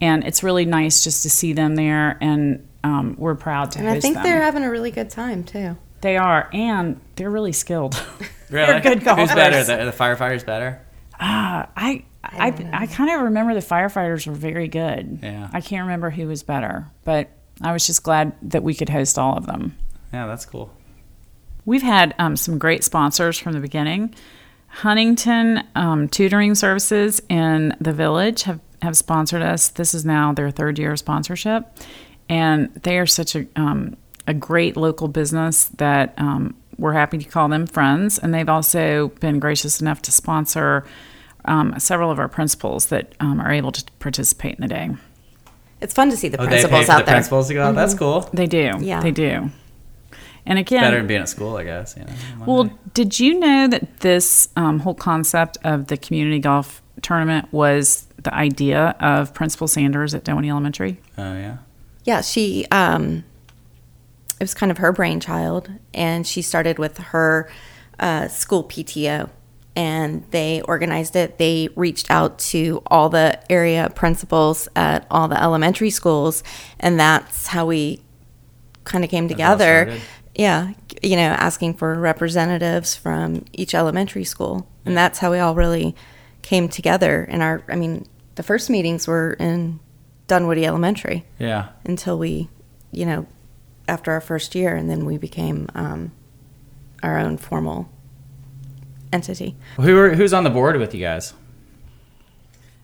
and 0.00 0.24
it's 0.24 0.42
really 0.42 0.64
nice 0.64 1.04
just 1.04 1.22
to 1.22 1.30
see 1.30 1.52
them 1.52 1.76
there, 1.76 2.18
and 2.20 2.66
um, 2.82 3.14
we're 3.18 3.36
proud 3.36 3.70
to. 3.72 3.78
And 3.78 3.88
I 3.88 4.00
think 4.00 4.14
them. 4.14 4.24
they're 4.24 4.42
having 4.42 4.64
a 4.64 4.70
really 4.70 4.90
good 4.90 5.10
time 5.10 5.44
too. 5.44 5.76
They 6.00 6.16
are, 6.16 6.50
and 6.52 7.00
they're 7.14 7.30
really 7.30 7.52
skilled. 7.52 8.02
Really? 8.50 8.66
they're 8.66 8.80
good 8.80 9.04
golfers. 9.04 9.28
Who's 9.28 9.36
better? 9.36 9.62
The, 9.62 9.90
the 9.90 9.92
firefighters 9.94 10.46
better? 10.46 10.80
Uh, 11.20 11.66
I 11.76 12.04
I 12.24 12.48
I, 12.48 12.70
I 12.72 12.86
kind 12.86 13.10
of 13.10 13.22
remember 13.22 13.54
the 13.54 13.60
firefighters 13.60 14.26
were 14.26 14.34
very 14.34 14.68
good. 14.68 15.20
Yeah. 15.22 15.48
I 15.52 15.60
can't 15.60 15.82
remember 15.82 16.10
who 16.10 16.26
was 16.26 16.42
better, 16.42 16.86
but 17.04 17.30
I 17.60 17.72
was 17.72 17.86
just 17.86 18.02
glad 18.02 18.34
that 18.42 18.62
we 18.62 18.74
could 18.74 18.88
host 18.88 19.18
all 19.18 19.36
of 19.36 19.46
them. 19.46 19.76
Yeah, 20.12 20.26
that's 20.26 20.46
cool. 20.46 20.72
We've 21.64 21.82
had 21.82 22.14
um, 22.18 22.36
some 22.36 22.58
great 22.58 22.84
sponsors 22.84 23.38
from 23.38 23.52
the 23.52 23.60
beginning. 23.60 24.14
Huntington 24.68 25.64
um, 25.74 26.08
Tutoring 26.08 26.54
Services 26.54 27.20
in 27.28 27.74
the 27.80 27.92
Village 27.92 28.44
have, 28.44 28.60
have 28.82 28.96
sponsored 28.96 29.42
us. 29.42 29.68
This 29.68 29.94
is 29.94 30.04
now 30.04 30.32
their 30.32 30.50
third 30.50 30.78
year 30.78 30.92
of 30.92 30.98
sponsorship. 30.98 31.66
And 32.28 32.72
they 32.74 32.98
are 32.98 33.06
such 33.06 33.34
a, 33.34 33.46
um, 33.56 33.96
a 34.26 34.34
great 34.34 34.76
local 34.76 35.08
business 35.08 35.64
that 35.76 36.14
um, 36.18 36.54
we're 36.78 36.92
happy 36.92 37.18
to 37.18 37.24
call 37.28 37.48
them 37.48 37.66
friends. 37.66 38.18
And 38.18 38.32
they've 38.32 38.48
also 38.48 39.08
been 39.20 39.38
gracious 39.40 39.80
enough 39.80 40.00
to 40.02 40.12
sponsor 40.12 40.84
um, 41.44 41.78
several 41.78 42.10
of 42.10 42.18
our 42.18 42.28
principals 42.28 42.86
that 42.86 43.14
um, 43.20 43.40
are 43.40 43.50
able 43.52 43.72
to 43.72 43.84
participate 43.98 44.54
in 44.56 44.60
the 44.62 44.68
day. 44.68 44.90
It's 45.80 45.94
fun 45.94 46.10
to 46.10 46.16
see 46.16 46.28
the 46.28 46.40
Oh, 46.40 46.44
they 46.44 46.50
principals 46.50 46.80
pay 46.80 46.86
for 46.86 46.92
out 46.92 46.98
the 47.00 47.04
there. 47.04 47.14
principals 47.14 47.48
to 47.48 47.54
go 47.54 47.62
out. 47.64 47.74
That's 47.74 47.94
cool. 47.94 48.28
They 48.32 48.46
do. 48.46 48.72
Yeah. 48.80 49.00
They 49.00 49.10
do. 49.12 49.50
And 50.46 50.58
again, 50.58 50.80
Better 50.82 50.96
than 50.96 51.06
being 51.06 51.20
at 51.20 51.28
school, 51.28 51.56
I 51.56 51.64
guess. 51.64 51.94
You 51.96 52.04
know, 52.04 52.12
Well, 52.46 52.64
day. 52.64 52.72
did 52.94 53.20
you 53.20 53.38
know 53.38 53.68
that 53.68 54.00
this 54.00 54.48
um, 54.56 54.80
whole 54.80 54.94
concept 54.94 55.58
of 55.62 55.88
the 55.88 55.96
community 55.96 56.38
golf 56.38 56.80
tournament 57.02 57.52
was 57.52 58.06
the 58.22 58.34
idea 58.34 58.96
of 58.98 59.34
Principal 59.34 59.68
Sanders 59.68 60.14
at 60.14 60.24
Dunwoody 60.24 60.48
Elementary? 60.48 61.00
oh 61.18 61.34
yeah. 61.34 61.58
Yeah, 62.04 62.22
she 62.22 62.64
um 62.72 63.24
it 64.40 64.44
was 64.44 64.54
kind 64.54 64.70
of 64.70 64.78
her 64.78 64.92
brainchild 64.92 65.70
and 65.92 66.26
she 66.26 66.42
started 66.42 66.78
with 66.78 66.98
her 66.98 67.50
uh, 67.98 68.28
school 68.28 68.64
PTO 68.64 69.30
and 69.74 70.24
they 70.30 70.60
organized 70.62 71.16
it. 71.16 71.38
They 71.38 71.68
reached 71.76 72.10
out 72.10 72.38
to 72.50 72.82
all 72.86 73.08
the 73.08 73.40
area 73.50 73.90
principals 73.94 74.68
at 74.76 75.06
all 75.10 75.28
the 75.28 75.40
elementary 75.42 75.90
schools 75.90 76.42
and 76.80 76.98
that's 76.98 77.48
how 77.48 77.66
we 77.66 78.02
kind 78.84 79.04
of 79.04 79.10
came 79.10 79.28
That's 79.28 79.40
how 79.40 79.52
it 79.54 79.56
together. 79.56 80.00
Yeah, 80.34 80.72
you 81.02 81.16
know, 81.16 81.22
asking 81.22 81.74
for 81.74 81.98
representatives 81.98 82.94
from 82.94 83.44
each 83.52 83.74
elementary 83.74 84.24
school. 84.24 84.68
And 84.84 84.96
that's 84.96 85.18
how 85.18 85.32
we 85.32 85.40
all 85.40 85.54
really 85.56 85.96
came 86.42 86.68
together. 86.68 87.26
And 87.28 87.42
our 87.42 87.62
I 87.68 87.74
mean, 87.74 88.06
the 88.36 88.42
first 88.44 88.70
meetings 88.70 89.08
were 89.08 89.32
in 89.32 89.80
Dunwoody 90.28 90.64
Elementary 90.64 91.24
Yeah. 91.40 91.70
until 91.84 92.18
we, 92.18 92.48
you 92.92 93.04
know, 93.04 93.26
after 93.88 94.12
our 94.12 94.20
first 94.20 94.54
year, 94.54 94.76
and 94.76 94.88
then 94.90 95.04
we 95.04 95.18
became 95.18 95.68
um, 95.74 96.12
our 97.02 97.18
own 97.18 97.36
formal 97.38 97.88
entity. 99.12 99.56
Who 99.76 99.96
are 99.98 100.14
who's 100.14 100.32
on 100.32 100.44
the 100.44 100.50
board 100.50 100.76
with 100.76 100.94
you 100.94 101.00
guys? 101.00 101.32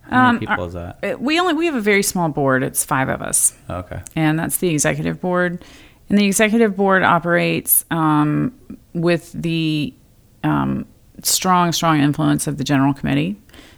How 0.02 0.32
many 0.32 0.46
Um, 0.46 0.54
people 0.54 0.64
is 0.66 0.72
that? 0.74 0.98
Uh, 1.02 1.16
We 1.18 1.38
only 1.40 1.54
we 1.54 1.66
have 1.66 1.74
a 1.74 1.80
very 1.80 2.02
small 2.02 2.28
board. 2.28 2.62
It's 2.62 2.84
five 2.84 3.08
of 3.08 3.22
us. 3.22 3.54
Okay. 3.70 4.00
and 4.16 4.38
that's 4.38 4.56
the 4.58 4.68
executive 4.68 5.20
board. 5.20 5.64
And 6.08 6.18
the 6.18 6.26
executive 6.26 6.76
board 6.76 7.02
operates 7.02 7.84
um, 7.90 8.52
with 8.92 9.32
the 9.32 9.94
um, 10.42 10.84
strong, 11.22 11.72
strong 11.72 12.00
influence 12.00 12.46
of 12.46 12.58
the 12.58 12.64
general 12.64 12.92
committee. 12.92 13.36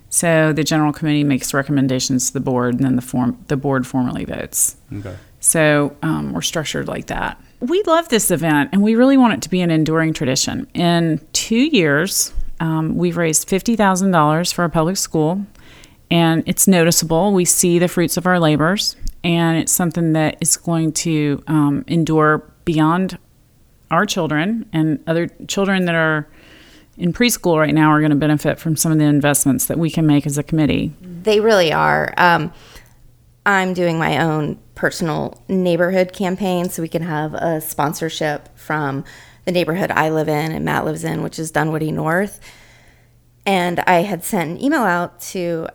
So 0.08 0.52
the 0.52 0.64
general 0.64 0.92
committee 0.92 1.22
makes 1.24 1.54
recommendations 1.54 2.28
to 2.28 2.32
the 2.32 2.40
board, 2.40 2.74
and 2.74 2.84
then 2.84 2.96
the 2.96 3.02
form 3.02 3.38
the 3.46 3.56
board 3.56 3.86
formally 3.86 4.24
votes. 4.24 4.76
Okay. 4.92 5.14
So 5.46 5.96
um, 6.02 6.32
we're 6.32 6.42
structured 6.42 6.88
like 6.88 7.06
that. 7.06 7.40
We 7.60 7.80
love 7.84 8.08
this 8.08 8.32
event, 8.32 8.70
and 8.72 8.82
we 8.82 8.96
really 8.96 9.16
want 9.16 9.34
it 9.34 9.42
to 9.42 9.48
be 9.48 9.60
an 9.60 9.70
enduring 9.70 10.12
tradition. 10.12 10.66
In 10.74 11.24
two 11.32 11.66
years, 11.68 12.34
um, 12.58 12.96
we've 12.96 13.16
raised 13.16 13.48
fifty 13.48 13.76
thousand 13.76 14.10
dollars 14.10 14.50
for 14.50 14.64
a 14.64 14.68
public 14.68 14.96
school, 14.96 15.46
and 16.10 16.42
it's 16.46 16.66
noticeable. 16.66 17.32
We 17.32 17.44
see 17.44 17.78
the 17.78 17.86
fruits 17.86 18.16
of 18.16 18.26
our 18.26 18.40
labors, 18.40 18.96
and 19.22 19.56
it's 19.56 19.70
something 19.70 20.14
that 20.14 20.36
is 20.40 20.56
going 20.56 20.90
to 20.94 21.40
um, 21.46 21.84
endure 21.86 22.42
beyond 22.64 23.16
our 23.88 24.04
children 24.04 24.68
and 24.72 24.98
other 25.06 25.28
children 25.46 25.84
that 25.84 25.94
are 25.94 26.26
in 26.98 27.12
preschool 27.12 27.56
right 27.56 27.74
now 27.74 27.90
are 27.90 28.00
going 28.00 28.10
to 28.10 28.16
benefit 28.16 28.58
from 28.58 28.76
some 28.76 28.90
of 28.90 28.98
the 28.98 29.04
investments 29.04 29.66
that 29.66 29.78
we 29.78 29.90
can 29.90 30.08
make 30.08 30.26
as 30.26 30.38
a 30.38 30.42
committee. 30.42 30.92
They 31.00 31.38
really 31.38 31.72
are. 31.72 32.12
Um, 32.16 32.52
I'm 33.46 33.72
doing 33.72 33.98
my 33.98 34.18
own 34.18 34.58
personal 34.74 35.42
neighborhood 35.48 36.12
campaign 36.12 36.68
so 36.68 36.82
we 36.82 36.88
can 36.88 37.02
have 37.02 37.32
a 37.32 37.60
sponsorship 37.60 38.58
from 38.58 39.04
the 39.44 39.52
neighborhood 39.52 39.92
I 39.92 40.10
live 40.10 40.28
in 40.28 40.52
and 40.52 40.64
Matt 40.64 40.84
lives 40.84 41.04
in, 41.04 41.22
which 41.22 41.38
is 41.38 41.52
Dunwoody 41.52 41.92
North. 41.92 42.40
And 43.46 43.78
I 43.86 44.02
had 44.02 44.24
sent 44.24 44.50
an 44.50 44.62
email 44.62 44.82
out 44.82 45.20
to 45.20 45.68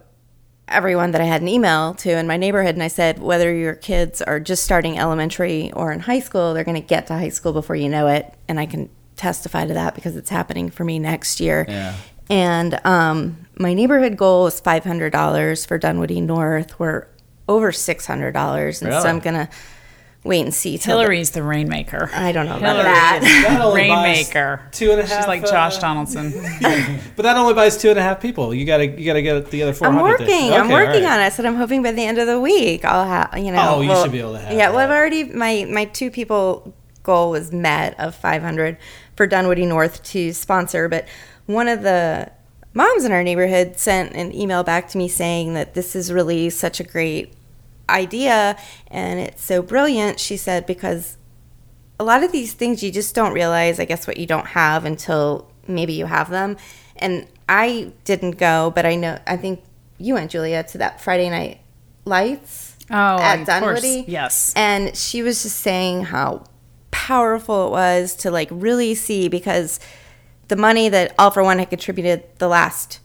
everyone 0.67 1.11
that 1.11 1.21
I 1.21 1.25
had 1.25 1.41
an 1.41 1.47
email 1.47 1.93
to 1.95 2.11
in 2.11 2.27
my 2.27 2.37
neighborhood, 2.37 2.75
and 2.75 2.83
I 2.83 2.89
said, 2.89 3.19
whether 3.19 3.53
your 3.53 3.75
kids 3.75 4.21
are 4.21 4.39
just 4.39 4.63
starting 4.63 4.99
elementary 4.99 5.71
or 5.71 5.91
in 5.91 6.01
high 6.01 6.19
school, 6.19 6.53
they're 6.53 6.65
going 6.65 6.81
to 6.81 6.85
get 6.85 7.07
to 7.07 7.13
high 7.13 7.29
school 7.29 7.53
before 7.53 7.77
you 7.77 7.87
know 7.87 8.07
it. 8.07 8.33
And 8.47 8.59
I 8.59 8.65
can 8.65 8.89
testify 9.15 9.65
to 9.65 9.73
that 9.73 9.95
because 9.95 10.17
it's 10.17 10.29
happening 10.29 10.69
for 10.69 10.83
me 10.83 10.99
next 10.99 11.39
year. 11.39 11.65
Yeah. 11.67 11.95
And 12.29 12.85
um, 12.85 13.47
my 13.57 13.73
neighborhood 13.73 14.17
goal 14.17 14.47
is 14.47 14.59
five 14.59 14.83
hundred 14.83 15.11
dollars 15.11 15.65
for 15.65 15.77
Dunwoody 15.77 16.21
North. 16.21 16.79
We're 16.79 17.07
over 17.47 17.71
six 17.71 18.05
hundred 18.05 18.31
dollars, 18.33 18.81
and 18.81 18.89
Really? 18.89 19.01
so 19.01 19.09
I'm 19.09 19.19
gonna 19.19 19.49
wait 20.23 20.41
and 20.41 20.53
see. 20.53 20.77
Till 20.77 20.97
the- 20.97 21.01
Hillary's 21.03 21.31
the 21.31 21.41
rainmaker. 21.43 22.09
I 22.13 22.31
don't 22.31 22.45
know 22.45 22.57
about 22.57 22.75
Hillary 22.77 22.83
that. 22.83 23.19
is 23.23 23.43
That 23.47 23.61
only 23.61 23.87
buys 23.87 24.05
rainmaker. 24.33 24.61
two 24.71 24.91
and 24.91 24.99
a 25.01 25.05
half, 25.05 25.17
She's 25.23 25.27
like 25.27 25.43
uh, 25.43 25.47
Josh 25.47 25.77
Donaldson. 25.79 26.31
But 27.15 27.23
that 27.23 27.35
only 27.37 27.53
buys 27.53 27.77
two 27.77 27.89
and 27.89 27.97
a 27.99 28.01
half 28.01 28.21
people. 28.21 28.53
You 28.53 28.65
gotta 28.65 28.85
you 28.87 29.05
gotta 29.05 29.21
get 29.21 29.49
the 29.51 29.63
other 29.63 29.73
four 29.73 29.87
I'm 29.87 29.95
hundred. 29.95 30.19
working. 30.21 30.53
I'm 30.53 30.69
working 30.69 31.05
on 31.05 31.19
it. 31.19 31.23
I 31.23 31.29
said 31.29 31.45
I'm 31.45 31.55
hoping 31.55 31.81
by 31.83 31.91
the 31.91 32.03
end 32.05 32.17
of 32.19 32.27
the 32.27 32.39
week 32.39 32.85
I'll 32.85 33.05
have 33.05 33.37
you 33.37 33.51
know. 33.51 33.75
Oh, 33.77 33.81
you 33.81 33.95
should 34.01 34.11
be 34.11 34.19
able 34.19 34.33
to 34.33 34.39
have 34.39 34.55
Yeah, 34.57 34.69
well. 34.69 34.79
I've 34.79 34.89
already 34.91 35.23
my 35.25 35.65
my 35.69 35.85
two 35.85 36.09
people 36.11 36.73
goal 37.03 37.31
was 37.31 37.51
met 37.51 37.99
of 37.99 38.13
500 38.15 38.77
for 39.15 39.25
Dunwoody 39.25 39.65
North 39.65 40.03
to 40.03 40.31
sponsor, 40.33 40.87
but 40.87 41.07
one 41.47 41.67
of 41.67 41.81
the 41.81 42.31
moms 42.73 43.05
in 43.05 43.11
our 43.11 43.23
neighborhood 43.23 43.77
sent 43.77 44.13
an 44.13 44.33
email 44.33 44.63
back 44.63 44.87
to 44.89 44.97
me 44.97 45.07
saying 45.07 45.53
that 45.53 45.73
this 45.73 45.95
is 45.95 46.11
really 46.11 46.49
such 46.49 46.79
a 46.79 46.83
great 46.83 47.33
idea 47.89 48.57
and 48.87 49.19
it's 49.19 49.43
so 49.43 49.61
brilliant, 49.61 50.19
she 50.19 50.37
said, 50.37 50.65
because 50.65 51.17
a 51.99 52.03
lot 52.03 52.23
of 52.23 52.31
these 52.31 52.53
things 52.53 52.81
you 52.81 52.91
just 52.91 53.13
don't 53.13 53.33
realize, 53.33 53.79
I 53.79 53.85
guess, 53.85 54.07
what 54.07 54.17
you 54.17 54.25
don't 54.25 54.47
have 54.47 54.85
until 54.85 55.51
maybe 55.67 55.93
you 55.93 56.05
have 56.05 56.29
them. 56.29 56.57
And 56.95 57.27
I 57.49 57.91
didn't 58.05 58.37
go, 58.37 58.71
but 58.73 58.85
I 58.85 58.95
know, 58.95 59.19
I 59.27 59.37
think 59.37 59.61
you 59.97 60.13
went, 60.15 60.31
Julia, 60.31 60.63
to 60.63 60.77
that 60.79 61.01
Friday 61.01 61.29
night 61.29 61.59
lights 62.05 62.69
Oh, 62.89 63.17
at. 63.19 63.45
Dunwoody. 63.45 64.03
Yes. 64.07 64.53
And 64.55 64.95
she 64.95 65.21
was 65.23 65.43
just 65.43 65.61
saying 65.61 66.03
how 66.05 66.43
powerful 66.91 67.67
it 67.67 67.71
was 67.71 68.15
to 68.17 68.31
like 68.31 68.49
really 68.51 68.95
see 68.95 69.29
because 69.29 69.79
the 70.51 70.57
money 70.57 70.89
that 70.89 71.15
All 71.17 71.31
for 71.31 71.45
One 71.45 71.59
had 71.59 71.69
contributed 71.69 72.25
the 72.39 72.49
last 72.49 72.99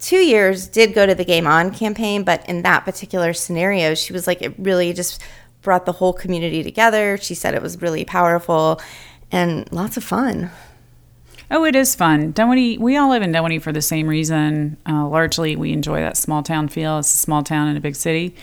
two 0.00 0.18
years 0.18 0.66
did 0.66 0.92
go 0.92 1.06
to 1.06 1.14
the 1.14 1.24
Game 1.24 1.46
On 1.46 1.72
campaign, 1.72 2.24
but 2.24 2.46
in 2.46 2.60
that 2.60 2.84
particular 2.84 3.32
scenario, 3.32 3.94
she 3.94 4.12
was 4.12 4.26
like, 4.26 4.42
it 4.42 4.52
really 4.58 4.92
just 4.92 5.22
brought 5.62 5.86
the 5.86 5.92
whole 5.92 6.12
community 6.12 6.62
together. 6.62 7.16
She 7.16 7.34
said 7.34 7.54
it 7.54 7.62
was 7.62 7.80
really 7.80 8.04
powerful 8.04 8.82
and 9.32 9.66
lots 9.72 9.96
of 9.96 10.04
fun. 10.04 10.50
Oh, 11.50 11.64
it 11.64 11.74
is 11.74 11.94
fun. 11.94 12.32
Dunwoody, 12.32 12.76
we 12.76 12.98
all 12.98 13.08
live 13.08 13.22
in 13.22 13.32
Dunwoody 13.32 13.60
for 13.60 13.72
the 13.72 13.80
same 13.80 14.06
reason. 14.06 14.76
Uh, 14.86 15.08
largely, 15.08 15.56
we 15.56 15.72
enjoy 15.72 16.00
that 16.00 16.18
small 16.18 16.42
town 16.42 16.68
feel. 16.68 16.98
It's 16.98 17.14
a 17.14 17.18
small 17.18 17.42
town 17.42 17.68
in 17.68 17.78
a 17.78 17.80
big 17.80 17.96
city. 17.96 18.36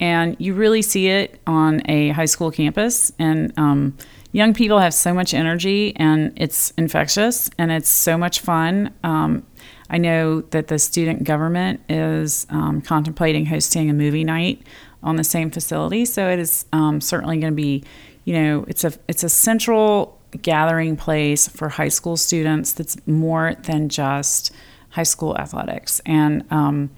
And 0.00 0.34
you 0.40 0.54
really 0.54 0.82
see 0.82 1.06
it 1.06 1.40
on 1.46 1.80
a 1.88 2.08
high 2.08 2.24
school 2.24 2.50
campus. 2.50 3.12
And 3.20 3.56
um, 3.56 3.96
young 4.32 4.54
people 4.54 4.78
have 4.78 4.94
so 4.94 5.12
much 5.12 5.34
energy, 5.34 5.94
and 5.96 6.32
it's 6.36 6.72
infectious, 6.76 7.50
and 7.58 7.70
it's 7.70 7.88
so 7.88 8.16
much 8.16 8.40
fun. 8.40 8.92
Um, 9.02 9.44
I 9.88 9.98
know 9.98 10.42
that 10.50 10.68
the 10.68 10.78
student 10.78 11.24
government 11.24 11.80
is 11.88 12.46
um, 12.50 12.80
contemplating 12.80 13.46
hosting 13.46 13.90
a 13.90 13.92
movie 13.92 14.24
night 14.24 14.62
on 15.02 15.16
the 15.16 15.24
same 15.24 15.50
facility. 15.50 16.04
So 16.04 16.28
it 16.28 16.38
is 16.38 16.64
um, 16.72 17.00
certainly 17.00 17.38
going 17.38 17.52
to 17.52 17.56
be, 17.56 17.82
you 18.24 18.34
know, 18.34 18.64
it's 18.68 18.84
a 18.84 18.92
it's 19.08 19.24
a 19.24 19.28
central 19.28 20.18
gathering 20.42 20.96
place 20.96 21.48
for 21.48 21.68
high 21.68 21.88
school 21.88 22.16
students 22.16 22.72
that's 22.72 22.96
more 23.06 23.54
than 23.62 23.88
just 23.88 24.52
high 24.90 25.02
school 25.02 25.36
athletics. 25.38 26.00
And, 26.06 26.44
um, 26.52 26.90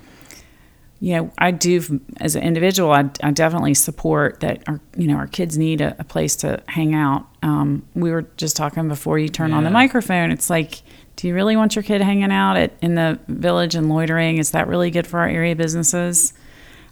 you 1.02 1.16
know, 1.16 1.32
I 1.36 1.50
do 1.50 2.00
as 2.20 2.36
an 2.36 2.44
individual, 2.44 2.92
I, 2.92 3.10
I 3.24 3.32
definitely 3.32 3.74
support 3.74 4.38
that 4.38 4.62
our, 4.68 4.80
you 4.96 5.08
know, 5.08 5.16
our 5.16 5.26
kids 5.26 5.58
need 5.58 5.80
a, 5.80 5.96
a 5.98 6.04
place 6.04 6.36
to 6.36 6.62
hang 6.68 6.94
out. 6.94 7.26
Um, 7.42 7.84
we 7.94 8.12
were 8.12 8.22
just 8.36 8.56
talking 8.56 8.86
before 8.86 9.18
you 9.18 9.28
turn 9.28 9.52
on 9.52 9.64
the 9.64 9.70
microphone. 9.70 10.30
It's 10.30 10.48
like, 10.48 10.80
do 11.16 11.26
you 11.26 11.34
really 11.34 11.56
want 11.56 11.74
your 11.74 11.82
kid 11.82 12.02
hanging 12.02 12.30
out 12.30 12.56
at, 12.56 12.74
in 12.80 12.94
the 12.94 13.18
village 13.26 13.74
and 13.74 13.88
loitering? 13.88 14.38
Is 14.38 14.52
that 14.52 14.68
really 14.68 14.92
good 14.92 15.04
for 15.04 15.18
our 15.18 15.26
area 15.26 15.56
businesses? 15.56 16.34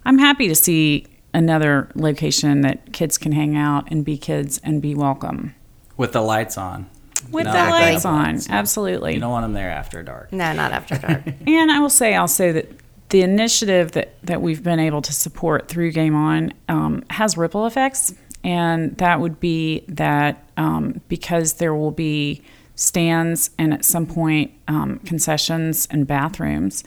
I'm 0.03 0.17
happy 0.17 0.49
to 0.49 0.55
see 0.55 1.07
another 1.33 1.89
location 1.95 2.61
that 2.61 2.91
kids 2.91 3.17
can 3.17 3.31
hang 3.31 3.55
out 3.55 3.89
and 3.89 4.03
be 4.03 4.17
kids 4.17 4.59
and 4.61 4.81
be 4.81 4.93
welcome 4.93 5.55
with 5.95 6.11
the 6.11 6.21
lights 6.21 6.57
on. 6.57 6.89
with 7.31 7.45
Not 7.45 7.53
the 7.53 7.69
lights 7.71 8.03
on. 8.03 8.35
Yeah. 8.35 8.41
Absolutely. 8.49 9.13
You 9.13 9.21
don't 9.21 9.31
want 9.31 9.45
them 9.45 9.53
there 9.53 9.71
after 9.71 10.03
dark. 10.03 10.33
No, 10.33 10.51
not 10.51 10.73
after 10.73 10.97
dark. 10.97 11.23
And 11.47 11.71
I 11.71 11.79
will 11.79 11.89
say 11.89 12.15
also 12.15 12.51
that 12.51 12.80
the 13.11 13.21
initiative 13.21 13.91
that, 13.91 14.15
that 14.23 14.41
we've 14.41 14.63
been 14.63 14.79
able 14.79 15.01
to 15.01 15.13
support 15.13 15.67
through 15.67 15.91
Game 15.91 16.15
On 16.15 16.53
um, 16.67 17.03
has 17.09 17.37
ripple 17.37 17.65
effects. 17.65 18.13
And 18.43 18.97
that 18.97 19.19
would 19.19 19.39
be 19.39 19.83
that 19.87 20.43
um, 20.57 21.01
because 21.07 21.53
there 21.53 21.75
will 21.75 21.91
be 21.91 22.41
stands 22.75 23.51
and 23.59 23.73
at 23.73 23.85
some 23.85 24.07
point 24.07 24.51
um, 24.67 24.99
concessions 24.99 25.87
and 25.91 26.07
bathrooms, 26.07 26.83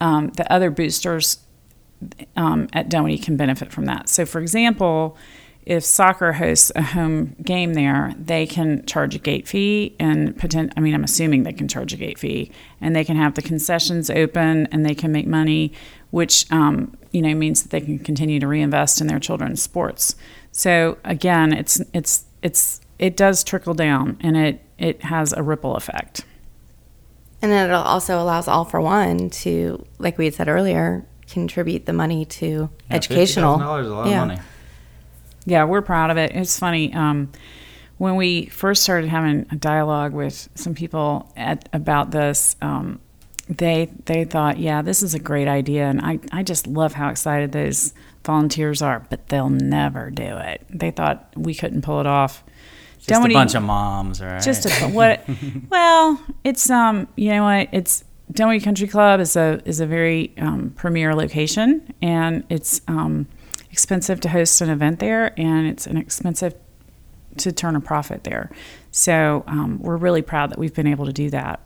um, 0.00 0.28
the 0.28 0.50
other 0.50 0.70
boosters 0.70 1.38
um, 2.36 2.68
at 2.72 2.88
Dunwoody 2.88 3.18
can 3.18 3.36
benefit 3.36 3.72
from 3.72 3.84
that. 3.86 4.08
So, 4.08 4.24
for 4.24 4.40
example, 4.40 5.18
if 5.66 5.84
soccer 5.84 6.34
hosts 6.34 6.70
a 6.76 6.82
home 6.82 7.34
game 7.42 7.74
there, 7.74 8.14
they 8.18 8.46
can 8.46 8.86
charge 8.86 9.16
a 9.16 9.18
gate 9.18 9.48
fee 9.48 9.96
and 9.98 10.38
potent. 10.38 10.72
I 10.76 10.80
mean, 10.80 10.94
I'm 10.94 11.02
assuming 11.02 11.42
they 11.42 11.52
can 11.52 11.66
charge 11.66 11.92
a 11.92 11.96
gate 11.96 12.18
fee, 12.20 12.52
and 12.80 12.94
they 12.94 13.04
can 13.04 13.16
have 13.16 13.34
the 13.34 13.42
concessions 13.42 14.08
open, 14.08 14.66
and 14.70 14.86
they 14.86 14.94
can 14.94 15.10
make 15.10 15.26
money, 15.26 15.72
which 16.12 16.50
um, 16.52 16.96
you 17.10 17.20
know 17.20 17.34
means 17.34 17.62
that 17.62 17.70
they 17.70 17.80
can 17.80 17.98
continue 17.98 18.38
to 18.38 18.46
reinvest 18.46 19.00
in 19.00 19.08
their 19.08 19.18
children's 19.18 19.60
sports. 19.60 20.14
So 20.52 20.98
again, 21.04 21.52
it's 21.52 21.80
it's 21.92 22.24
it's 22.42 22.80
it 23.00 23.16
does 23.16 23.42
trickle 23.42 23.74
down, 23.74 24.18
and 24.20 24.36
it 24.36 24.62
it 24.78 25.02
has 25.02 25.32
a 25.32 25.42
ripple 25.42 25.74
effect. 25.74 26.24
And 27.42 27.50
then 27.52 27.68
it 27.68 27.72
also 27.74 28.22
allows 28.22 28.46
All 28.48 28.64
for 28.64 28.80
One 28.80 29.30
to, 29.30 29.84
like 29.98 30.16
we 30.16 30.24
had 30.26 30.34
said 30.34 30.48
earlier, 30.48 31.04
contribute 31.28 31.86
the 31.86 31.92
money 31.92 32.24
to 32.24 32.70
educational. 32.90 33.58
$50,000 33.58 33.80
is 33.82 33.86
a 33.88 33.94
lot 33.94 34.06
Yeah. 34.08 34.22
of 34.22 34.28
money. 34.28 34.40
Yeah, 35.46 35.64
we're 35.64 35.82
proud 35.82 36.10
of 36.10 36.16
it. 36.18 36.32
It's 36.34 36.58
funny. 36.58 36.92
Um, 36.92 37.30
when 37.98 38.16
we 38.16 38.46
first 38.46 38.82
started 38.82 39.08
having 39.08 39.46
a 39.50 39.56
dialogue 39.56 40.12
with 40.12 40.48
some 40.54 40.74
people 40.74 41.32
at, 41.36 41.68
about 41.72 42.10
this, 42.10 42.56
um, 42.60 43.00
they 43.48 43.90
they 44.06 44.24
thought, 44.24 44.58
yeah, 44.58 44.82
this 44.82 45.02
is 45.02 45.14
a 45.14 45.18
great 45.20 45.48
idea, 45.48 45.86
and 45.86 46.00
I, 46.00 46.18
I 46.32 46.42
just 46.42 46.66
love 46.66 46.94
how 46.94 47.08
excited 47.10 47.52
those 47.52 47.94
volunteers 48.24 48.82
are, 48.82 49.06
but 49.08 49.28
they'll 49.28 49.48
never 49.50 50.10
do 50.10 50.24
it. 50.36 50.66
They 50.68 50.90
thought 50.90 51.32
we 51.36 51.54
couldn't 51.54 51.82
pull 51.82 52.00
it 52.00 52.06
off. 52.06 52.42
Just 52.98 53.08
Dunwoody- 53.08 53.34
a 53.34 53.38
bunch 53.38 53.54
of 53.54 53.62
moms, 53.62 54.20
right? 54.20 54.42
just 54.42 54.66
a, 54.66 54.88
what 54.88 55.24
well 55.70 56.20
it's 56.42 56.68
um 56.70 57.06
you 57.16 57.30
know 57.30 57.44
what 57.44 57.68
it's 57.70 58.02
Dunwoody 58.32 58.60
Country 58.60 58.88
Club 58.88 59.20
is 59.20 59.36
a 59.36 59.60
is 59.64 59.78
a 59.78 59.86
very 59.86 60.32
um, 60.38 60.72
premier 60.74 61.14
location 61.14 61.94
and 62.02 62.42
it's 62.50 62.80
um, 62.88 63.28
expensive 63.76 64.18
to 64.20 64.28
host 64.30 64.62
an 64.62 64.70
event 64.70 64.98
there 65.00 65.38
and 65.38 65.66
it's 65.66 65.86
an 65.86 65.98
expensive 65.98 66.54
to 67.36 67.52
turn 67.52 67.76
a 67.76 67.80
profit 67.80 68.24
there 68.24 68.50
so 68.90 69.44
um, 69.46 69.78
we're 69.82 69.98
really 69.98 70.22
proud 70.22 70.50
that 70.50 70.58
we've 70.58 70.72
been 70.74 70.86
able 70.86 71.04
to 71.04 71.12
do 71.12 71.28
that 71.28 71.60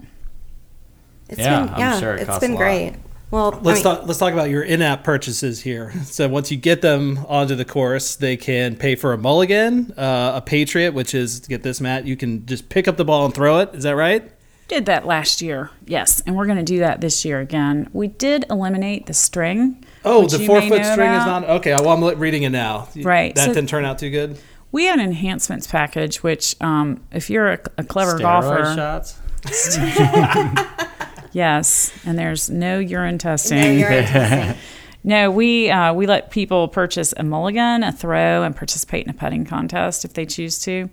It's 1.29 1.39
Yeah, 1.39 1.67
been, 1.67 1.75
I'm 1.75 1.81
yeah, 1.81 2.01
sure 2.01 2.15
it 2.17 2.23
it's 2.23 2.25
costs 2.27 2.41
been 2.41 2.51
a 2.51 2.55
lot. 2.55 2.61
great. 2.61 2.95
Well, 3.31 3.51
Let's 3.63 3.85
mean, 3.85 3.95
talk. 3.95 4.07
Let's 4.09 4.19
talk 4.19 4.33
about 4.33 4.51
your 4.51 4.65
in-app 4.65 5.05
purchases 5.05 5.61
here. 5.63 5.93
So 6.05 6.27
once 6.29 6.51
you 6.51 6.57
get 6.57 6.83
them 6.83 7.25
onto 7.29 7.55
the 7.55 7.65
course, 7.65 8.17
they 8.17 8.37
can 8.37 8.75
pay 8.75 8.97
for 8.97 9.13
a 9.13 9.19
mulligan, 9.19 9.93
uh, 9.97 10.33
a 10.35 10.41
patriot, 10.45 10.95
which 10.95 11.15
is 11.15 11.39
get 11.47 11.63
this, 11.63 11.81
Matt. 11.81 12.05
You 12.07 12.17
can 12.17 12.45
just 12.47 12.69
pick 12.69 12.89
up 12.89 12.97
the 12.97 13.05
ball 13.05 13.25
and 13.27 13.33
throw 13.33 13.61
it. 13.61 13.71
Is 13.73 13.85
that 13.85 13.95
right? 13.95 14.33
Did 14.71 14.87
that 14.87 15.05
last 15.05 15.43
year 15.43 15.69
yes 15.87 16.23
and 16.25 16.35
we're 16.37 16.47
going 16.47 16.57
to 16.57 16.63
do 16.65 16.79
that 16.79 17.01
this 17.01 17.25
year 17.25 17.41
again 17.41 17.89
we 17.93 18.07
did 18.09 18.45
eliminate 18.49 19.05
the 19.07 19.13
string 19.15 19.85
Oh, 20.05 20.27
the 20.27 20.39
four 20.47 20.63
foot 20.63 20.81
know 20.81 20.93
string 20.93 21.11
is 21.13 21.27
not 21.27 21.45
okay. 21.45 21.73
Well, 21.75 21.91
I'm 21.91 22.19
reading 22.19 22.45
it 22.45 22.49
now. 22.51 22.89
Right, 22.97 23.35
That 23.35 23.47
so- 23.49 23.53
didn't 23.55 23.69
turn 23.69 23.85
out 23.85 23.99
too 23.99 24.09
good. 24.09 24.39
we 24.73 24.87
had 24.87 24.99
an 24.99 25.05
enhancements 25.05 25.67
package 25.67 26.23
which 26.23 26.57
um, 26.63 27.03
if 27.13 27.29
you're 27.29 27.49
a, 27.53 27.59
a 27.77 27.85
clever 27.85 28.19
Steroid 28.19 28.23
golfer 28.23 28.75
shots. 28.75 29.19
Yes, 31.33 31.93
and 32.05 32.19
there's 32.19 32.51
no 32.51 32.79
urine 32.81 33.19
testing. 33.19 33.79
you're 33.79 33.91
interesting. 33.93 34.57
No, 35.03 35.31
we 35.31 35.71
uh, 35.71 35.95
we 35.95 36.07
let 36.07 36.31
people 36.31 36.69
purchase 36.69 37.15
a 37.17 37.23
mulligan, 37.23 37.83
a 37.83 37.91
throw, 37.91 38.43
and 38.43 38.55
participate 38.55 39.05
in 39.07 39.11
a 39.11 39.15
putting 39.15 39.47
contest 39.47 40.05
if 40.05 40.13
they 40.13 40.27
choose 40.27 40.59
to. 40.65 40.91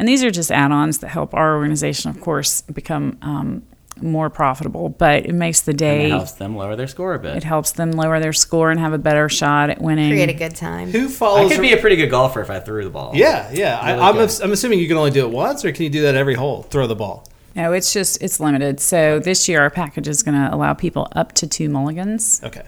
And 0.00 0.08
these 0.08 0.24
are 0.24 0.30
just 0.30 0.50
add-ons 0.50 0.98
that 0.98 1.08
help 1.08 1.34
our 1.34 1.54
organization, 1.56 2.08
of 2.10 2.20
course, 2.22 2.62
become 2.62 3.18
um, 3.20 3.62
more 4.00 4.30
profitable. 4.30 4.88
But 4.88 5.26
it 5.26 5.34
makes 5.34 5.60
the 5.60 5.72
And 5.72 5.78
day. 5.78 6.06
it 6.06 6.10
helps 6.10 6.32
them 6.32 6.56
lower 6.56 6.74
their 6.74 6.86
score 6.88 7.12
a 7.14 7.18
bit. 7.18 7.36
It 7.36 7.44
helps 7.44 7.72
them 7.72 7.92
lower 7.92 8.18
their 8.18 8.32
score 8.32 8.70
and 8.70 8.80
have 8.80 8.94
a 8.94 8.98
better 8.98 9.28
shot 9.28 9.68
at 9.68 9.82
winning. 9.82 10.10
Create 10.10 10.30
a 10.30 10.32
good 10.32 10.56
time. 10.56 10.90
Who 10.90 11.08
follows? 11.10 11.36
I 11.36 11.40
follows? 11.42 11.52
could 11.52 11.60
be 11.60 11.72
a 11.74 11.76
pretty 11.76 11.96
good 11.96 12.08
golfer 12.10 12.40
if 12.40 12.48
I 12.48 12.60
threw 12.60 12.82
the 12.82 12.88
ball. 12.90 13.12
yeah, 13.14 13.50
yeah. 13.52 13.78
I, 13.78 13.90
Really 13.92 14.02
I'm, 14.02 14.14
good. 14.14 14.24
ass- 14.24 14.40
I'm 14.40 14.52
assuming 14.52 14.78
you 14.78 14.88
can 14.88 14.96
only 14.96 15.10
do 15.10 15.26
it 15.26 15.30
once, 15.32 15.64
or 15.66 15.70
can 15.72 15.84
you 15.84 15.90
do 15.90 16.00
that 16.02 16.14
every 16.14 16.34
hole? 16.34 16.62
Throw 16.62 16.86
the 16.86 16.96
ball. 16.96 17.28
No, 17.54 17.72
it's 17.74 17.92
just 17.92 18.22
it's 18.22 18.40
limited. 18.40 18.80
So 18.80 19.18
this 19.18 19.48
year 19.50 19.60
our 19.60 19.68
package 19.70 20.08
is 20.08 20.22
going 20.22 20.34
to 20.40 20.54
allow 20.54 20.72
people 20.72 21.08
up 21.12 21.32
to 21.32 21.46
two 21.46 21.68
mulligans. 21.68 22.40
Okay. 22.42 22.62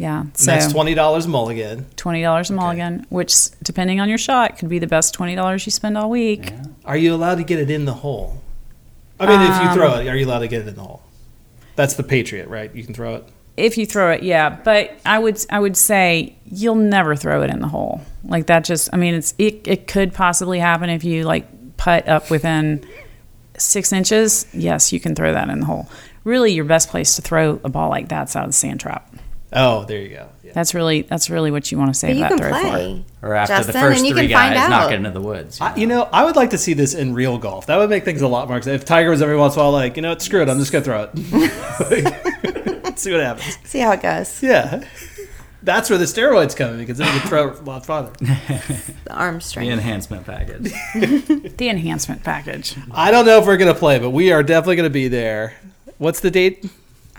Yeah, 0.00 0.20
And 0.22 0.32
that's 0.32 0.72
twenty 0.72 0.94
dollars 0.94 1.26
a 1.26 1.28
mulligan. 1.28 1.84
twenty 1.96 2.22
dollars 2.22 2.48
a 2.48 2.54
mulligan, 2.54 3.04
which 3.10 3.50
depending 3.62 4.00
on 4.00 4.08
your 4.08 4.16
shot 4.16 4.56
could 4.58 4.70
be 4.70 4.78
the 4.78 4.86
best 4.86 5.12
twenty 5.12 5.34
dollars 5.34 5.66
you 5.66 5.72
spend 5.72 5.98
all 5.98 6.08
week. 6.08 6.54
Are 6.86 6.96
you 6.96 7.14
allowed 7.14 7.34
to 7.34 7.44
get 7.44 7.58
it 7.58 7.68
in 7.70 7.84
the 7.84 7.92
hole? 7.92 8.40
I 9.20 9.26
mean, 9.26 9.42
if 9.42 9.48
you 9.62 9.68
Um, 9.68 9.74
throw 9.74 9.94
it, 9.96 10.08
are 10.08 10.16
you 10.16 10.24
allowed 10.24 10.38
to 10.38 10.48
get 10.48 10.62
it 10.62 10.68
in 10.68 10.74
the 10.74 10.80
hole? 10.80 11.02
That's 11.76 11.92
the 11.94 12.02
Patriot, 12.02 12.48
right? 12.48 12.74
You 12.74 12.82
can 12.82 12.94
throw 12.94 13.16
it. 13.16 13.24
If 13.58 13.76
you 13.76 13.84
throw 13.84 14.10
it, 14.12 14.22
yeah, 14.22 14.48
but 14.64 14.90
I 15.04 15.18
would 15.18 15.44
I 15.50 15.60
would 15.60 15.76
say 15.76 16.34
you'll 16.50 16.76
never 16.76 17.14
throw 17.14 17.42
it 17.42 17.50
in 17.50 17.60
the 17.60 17.68
hole. 17.68 18.00
Like 18.24 18.46
that 18.46 18.64
just 18.64 18.88
I 18.94 18.96
mean 18.96 19.12
it's 19.12 19.34
it, 19.36 19.68
it 19.68 19.86
could 19.86 20.14
possibly 20.14 20.60
happen 20.60 20.88
if 20.88 21.04
you 21.04 21.24
like 21.24 21.46
putt 21.76 22.08
up 22.08 22.30
within 22.30 22.86
six 23.58 23.92
inches. 23.92 24.46
Yes, 24.54 24.94
you 24.94 24.98
can 25.00 25.14
throw 25.14 25.34
that 25.34 25.50
in 25.50 25.60
the 25.60 25.66
hole. 25.66 25.90
Really, 26.24 26.52
your 26.52 26.64
best 26.64 26.88
place 26.88 27.16
to 27.16 27.22
throw 27.22 27.60
a 27.64 27.68
ball 27.68 27.90
like 27.90 28.08
that's 28.08 28.34
out 28.34 28.44
of 28.44 28.48
the 28.48 28.54
sand 28.54 28.80
trap. 28.80 29.06
Oh, 29.52 29.84
there 29.84 30.00
you 30.00 30.10
go. 30.10 30.28
Yeah. 30.44 30.52
That's 30.54 30.74
really 30.74 31.02
that's 31.02 31.28
really 31.28 31.50
what 31.50 31.72
you 31.72 31.78
want 31.78 31.92
to 31.92 31.98
say 31.98 32.08
But 32.08 32.16
you 32.16 32.22
that 32.22 32.28
can 32.28 32.38
throw 32.38 32.50
play. 32.50 33.04
Or 33.22 33.34
after 33.34 33.54
Justin, 33.56 33.72
the 33.72 33.80
first 33.80 33.98
and 33.98 34.06
you 34.06 34.14
three 34.14 34.28
can 34.28 34.36
find 34.36 34.54
guys 34.54 34.70
knock 34.70 34.82
out. 34.82 34.92
it 34.92 34.96
into 34.96 35.10
the 35.10 35.20
woods. 35.20 35.60
I, 35.60 35.74
you 35.76 35.86
know, 35.86 36.08
I 36.12 36.24
would 36.24 36.36
like 36.36 36.50
to 36.50 36.58
see 36.58 36.72
this 36.72 36.94
in 36.94 37.14
real 37.14 37.36
golf. 37.38 37.66
That 37.66 37.76
would 37.78 37.90
make 37.90 38.04
things 38.04 38.22
a 38.22 38.28
lot 38.28 38.46
more. 38.48 38.58
exciting. 38.58 38.78
If 38.78 38.84
Tiger 38.84 39.10
was 39.10 39.22
every 39.22 39.36
once 39.36 39.54
in 39.54 39.60
a 39.60 39.64
while 39.64 39.72
like, 39.72 39.96
you 39.96 40.02
know 40.02 40.10
what, 40.10 40.22
screw 40.22 40.42
it, 40.42 40.48
I'm 40.48 40.58
just 40.58 40.72
gonna 40.72 40.84
throw 40.84 41.08
it. 41.12 41.16
see 42.98 43.10
what 43.12 43.20
happens. 43.20 43.58
See 43.64 43.80
how 43.80 43.92
it 43.92 44.02
goes. 44.02 44.42
Yeah. 44.42 44.84
That's 45.62 45.90
where 45.90 45.98
the 45.98 46.06
steroids 46.06 46.56
come 46.56 46.72
in 46.72 46.78
because 46.78 46.98
then 46.98 47.12
you 47.12 47.20
can 47.20 47.28
throw 47.28 47.48
it 47.48 47.58
a 47.58 47.62
lot 47.62 47.84
farther. 47.84 48.12
The 49.04 49.12
arm 49.12 49.40
strength. 49.40 49.66
The 49.66 49.72
enhancement 49.72 50.24
package. 50.24 50.72
The 50.94 51.68
enhancement 51.68 52.22
package. 52.22 52.76
I 52.92 53.10
don't 53.10 53.26
know 53.26 53.38
if 53.38 53.46
we're 53.46 53.56
gonna 53.56 53.74
play, 53.74 53.98
but 53.98 54.10
we 54.10 54.30
are 54.32 54.42
definitely 54.42 54.76
gonna 54.76 54.88
be 54.90 55.08
there. 55.08 55.54
What's 55.98 56.20
the 56.20 56.30
date? 56.30 56.64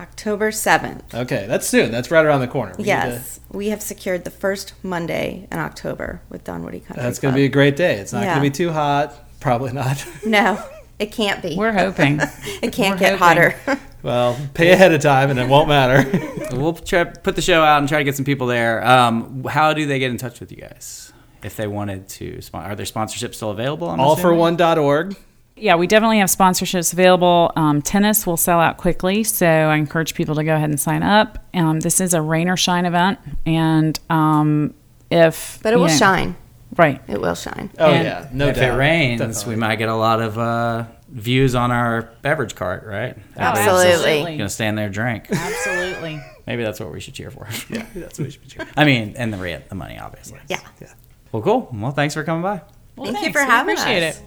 October 0.02 0.50
7th. 0.50 1.14
Okay, 1.14 1.46
that's 1.48 1.68
soon. 1.68 1.92
That's 1.92 2.10
right 2.10 2.26
around 2.26 2.42
the 2.42 2.48
corner. 2.48 2.72
We 2.72 2.80
need 2.84 2.90
to- 2.90 2.90
Yes, 2.90 3.40
we 3.52 3.70
have 3.70 3.82
secured 3.84 4.24
the 4.24 4.32
first 4.32 4.74
Monday 4.82 5.48
in 5.52 5.60
October 5.60 6.22
with 6.30 6.44
Dunwoody 6.44 6.80
Country 6.80 7.04
that's 7.04 7.20
gonna 7.20 7.36
be 7.36 7.46
a 7.46 7.50
great 7.50 7.76
day. 7.76 7.96
It's 7.98 8.12
not 8.12 8.24
Yeah. 8.24 8.32
gonna 8.32 8.42
be 8.42 8.50
too 8.50 8.72
hot. 8.72 9.14
Probably 9.40 9.72
not. 9.72 10.04
No, 10.26 10.60
it 10.98 11.12
can't 11.12 11.42
be. 11.42 11.56
We're 11.56 11.72
hoping. 11.74 12.20
it 12.64 12.74
can't 12.74 13.00
we're 13.00 13.10
get 13.10 13.20
hoping. 13.20 13.52
hotter. 13.68 13.80
well, 14.04 14.36
pay 14.56 14.72
ahead 14.72 14.92
of 14.92 15.02
time, 15.02 15.30
and 15.30 15.40
it 15.40 15.48
won't 15.48 15.68
matter. 15.68 16.10
we'll 16.54 16.74
try 16.74 17.04
put 17.04 17.36
the 17.36 17.42
show 17.42 17.62
out 17.64 17.80
and 17.80 17.88
try 17.88 18.00
to 18.00 18.04
get 18.04 18.16
some 18.16 18.26
people 18.26 18.48
there. 18.48 18.84
Um, 18.86 19.44
how 19.44 19.74
do 19.74 19.86
they 19.86 20.00
get 20.00 20.10
in 20.10 20.18
touch 20.18 20.40
with 20.40 20.52
you 20.52 20.58
guys 20.58 21.14
if 21.44 21.56
they 21.56 21.68
wanted 21.68 22.08
to? 22.10 22.40
Are 22.54 22.76
there 22.76 22.86
sponsorships 22.88 23.36
still 23.36 23.52
available? 23.52 23.88
I'm 23.90 24.00
assuming? 24.00 24.40
Allforone.org. 24.40 25.16
Yeah, 25.62 25.76
we 25.76 25.86
definitely 25.88 26.17
have 26.19 26.30
sponsorships 26.30 26.91
available. 26.91 27.52
Um, 27.56 27.82
tennis 27.84 28.26
will 28.26 28.36
sell 28.38 28.60
out 28.60 28.78
quickly, 28.78 29.24
so 29.24 29.45
I 29.45 29.76
encourage 29.78 30.15
people 30.15 30.34
to 30.36 30.43
go 30.43 30.56
ahead 30.56 30.69
and 30.71 30.80
sign 30.80 31.04
up. 31.04 31.38
Um, 31.54 31.80
this 31.82 32.02
is 32.02 32.13
a 32.15 32.21
rain 32.21 32.50
or 32.50 32.58
shine 32.58 32.86
event, 32.86 33.19
and 33.45 34.00
um, 34.10 34.74
if 35.12 35.60
but 35.62 35.74
it 35.74 35.76
will 35.78 35.88
know- 35.88 35.95
shine. 35.95 36.36
right? 36.78 37.00
It 37.08 37.21
will 37.21 37.36
shine. 37.36 37.69
Oh 37.78 37.91
And 37.91 38.04
yeah, 38.06 38.30
no 38.34 38.47
if 38.47 38.56
doubt. 38.56 38.74
it 38.74 38.78
rains, 38.78 39.19
Definitely. 39.19 39.54
we 39.56 39.60
might 39.60 39.76
get 39.76 39.89
a 39.89 39.95
lot 39.95 40.19
of 40.19 40.38
uh, 40.39 40.86
views 41.10 41.54
on 41.54 41.69
our 41.69 42.10
beverage 42.24 42.56
cart, 42.56 42.84
right? 42.88 43.15
Oh, 43.38 43.39
Absolutely. 43.39 44.38
Gonna 44.38 44.50
stand 44.50 44.78
there 44.80 44.86
and 44.86 44.93
drink. 44.93 45.28
Absolutely. 45.32 46.19
Maybe 46.47 46.63
that's 46.63 46.80
what 46.80 46.91
we 46.91 47.00
should 47.00 47.13
cheer 47.13 47.30
for. 47.30 47.47
Yeah, 47.69 47.86
that's 47.93 48.17
what 48.17 48.26
we 48.26 48.32
should 48.32 48.41
be 48.41 48.47
doing. 48.47 48.67
I 48.76 48.84
mean, 48.86 49.13
and 49.15 49.32
the 49.32 49.38
rent, 49.38 49.69
the 49.69 49.76
money, 49.76 50.00
obviously. 50.00 50.39
Yeah. 50.47 50.60
Yeah. 50.82 50.93
Well, 51.32 51.43
cool. 51.43 51.69
Well, 51.71 51.91
thanks 51.91 52.15
for 52.15 52.24
coming 52.24 52.41
by. 52.41 52.62
Well, 52.95 53.12
Thank 53.12 53.25
you 53.25 53.34
for 53.34 53.41
We 53.41 53.47
having 53.47 53.77
appreciate 53.77 54.04
us. 54.04 54.19
it. 54.19 54.23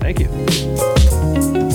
Thank 0.00 0.20
you. 0.20 1.67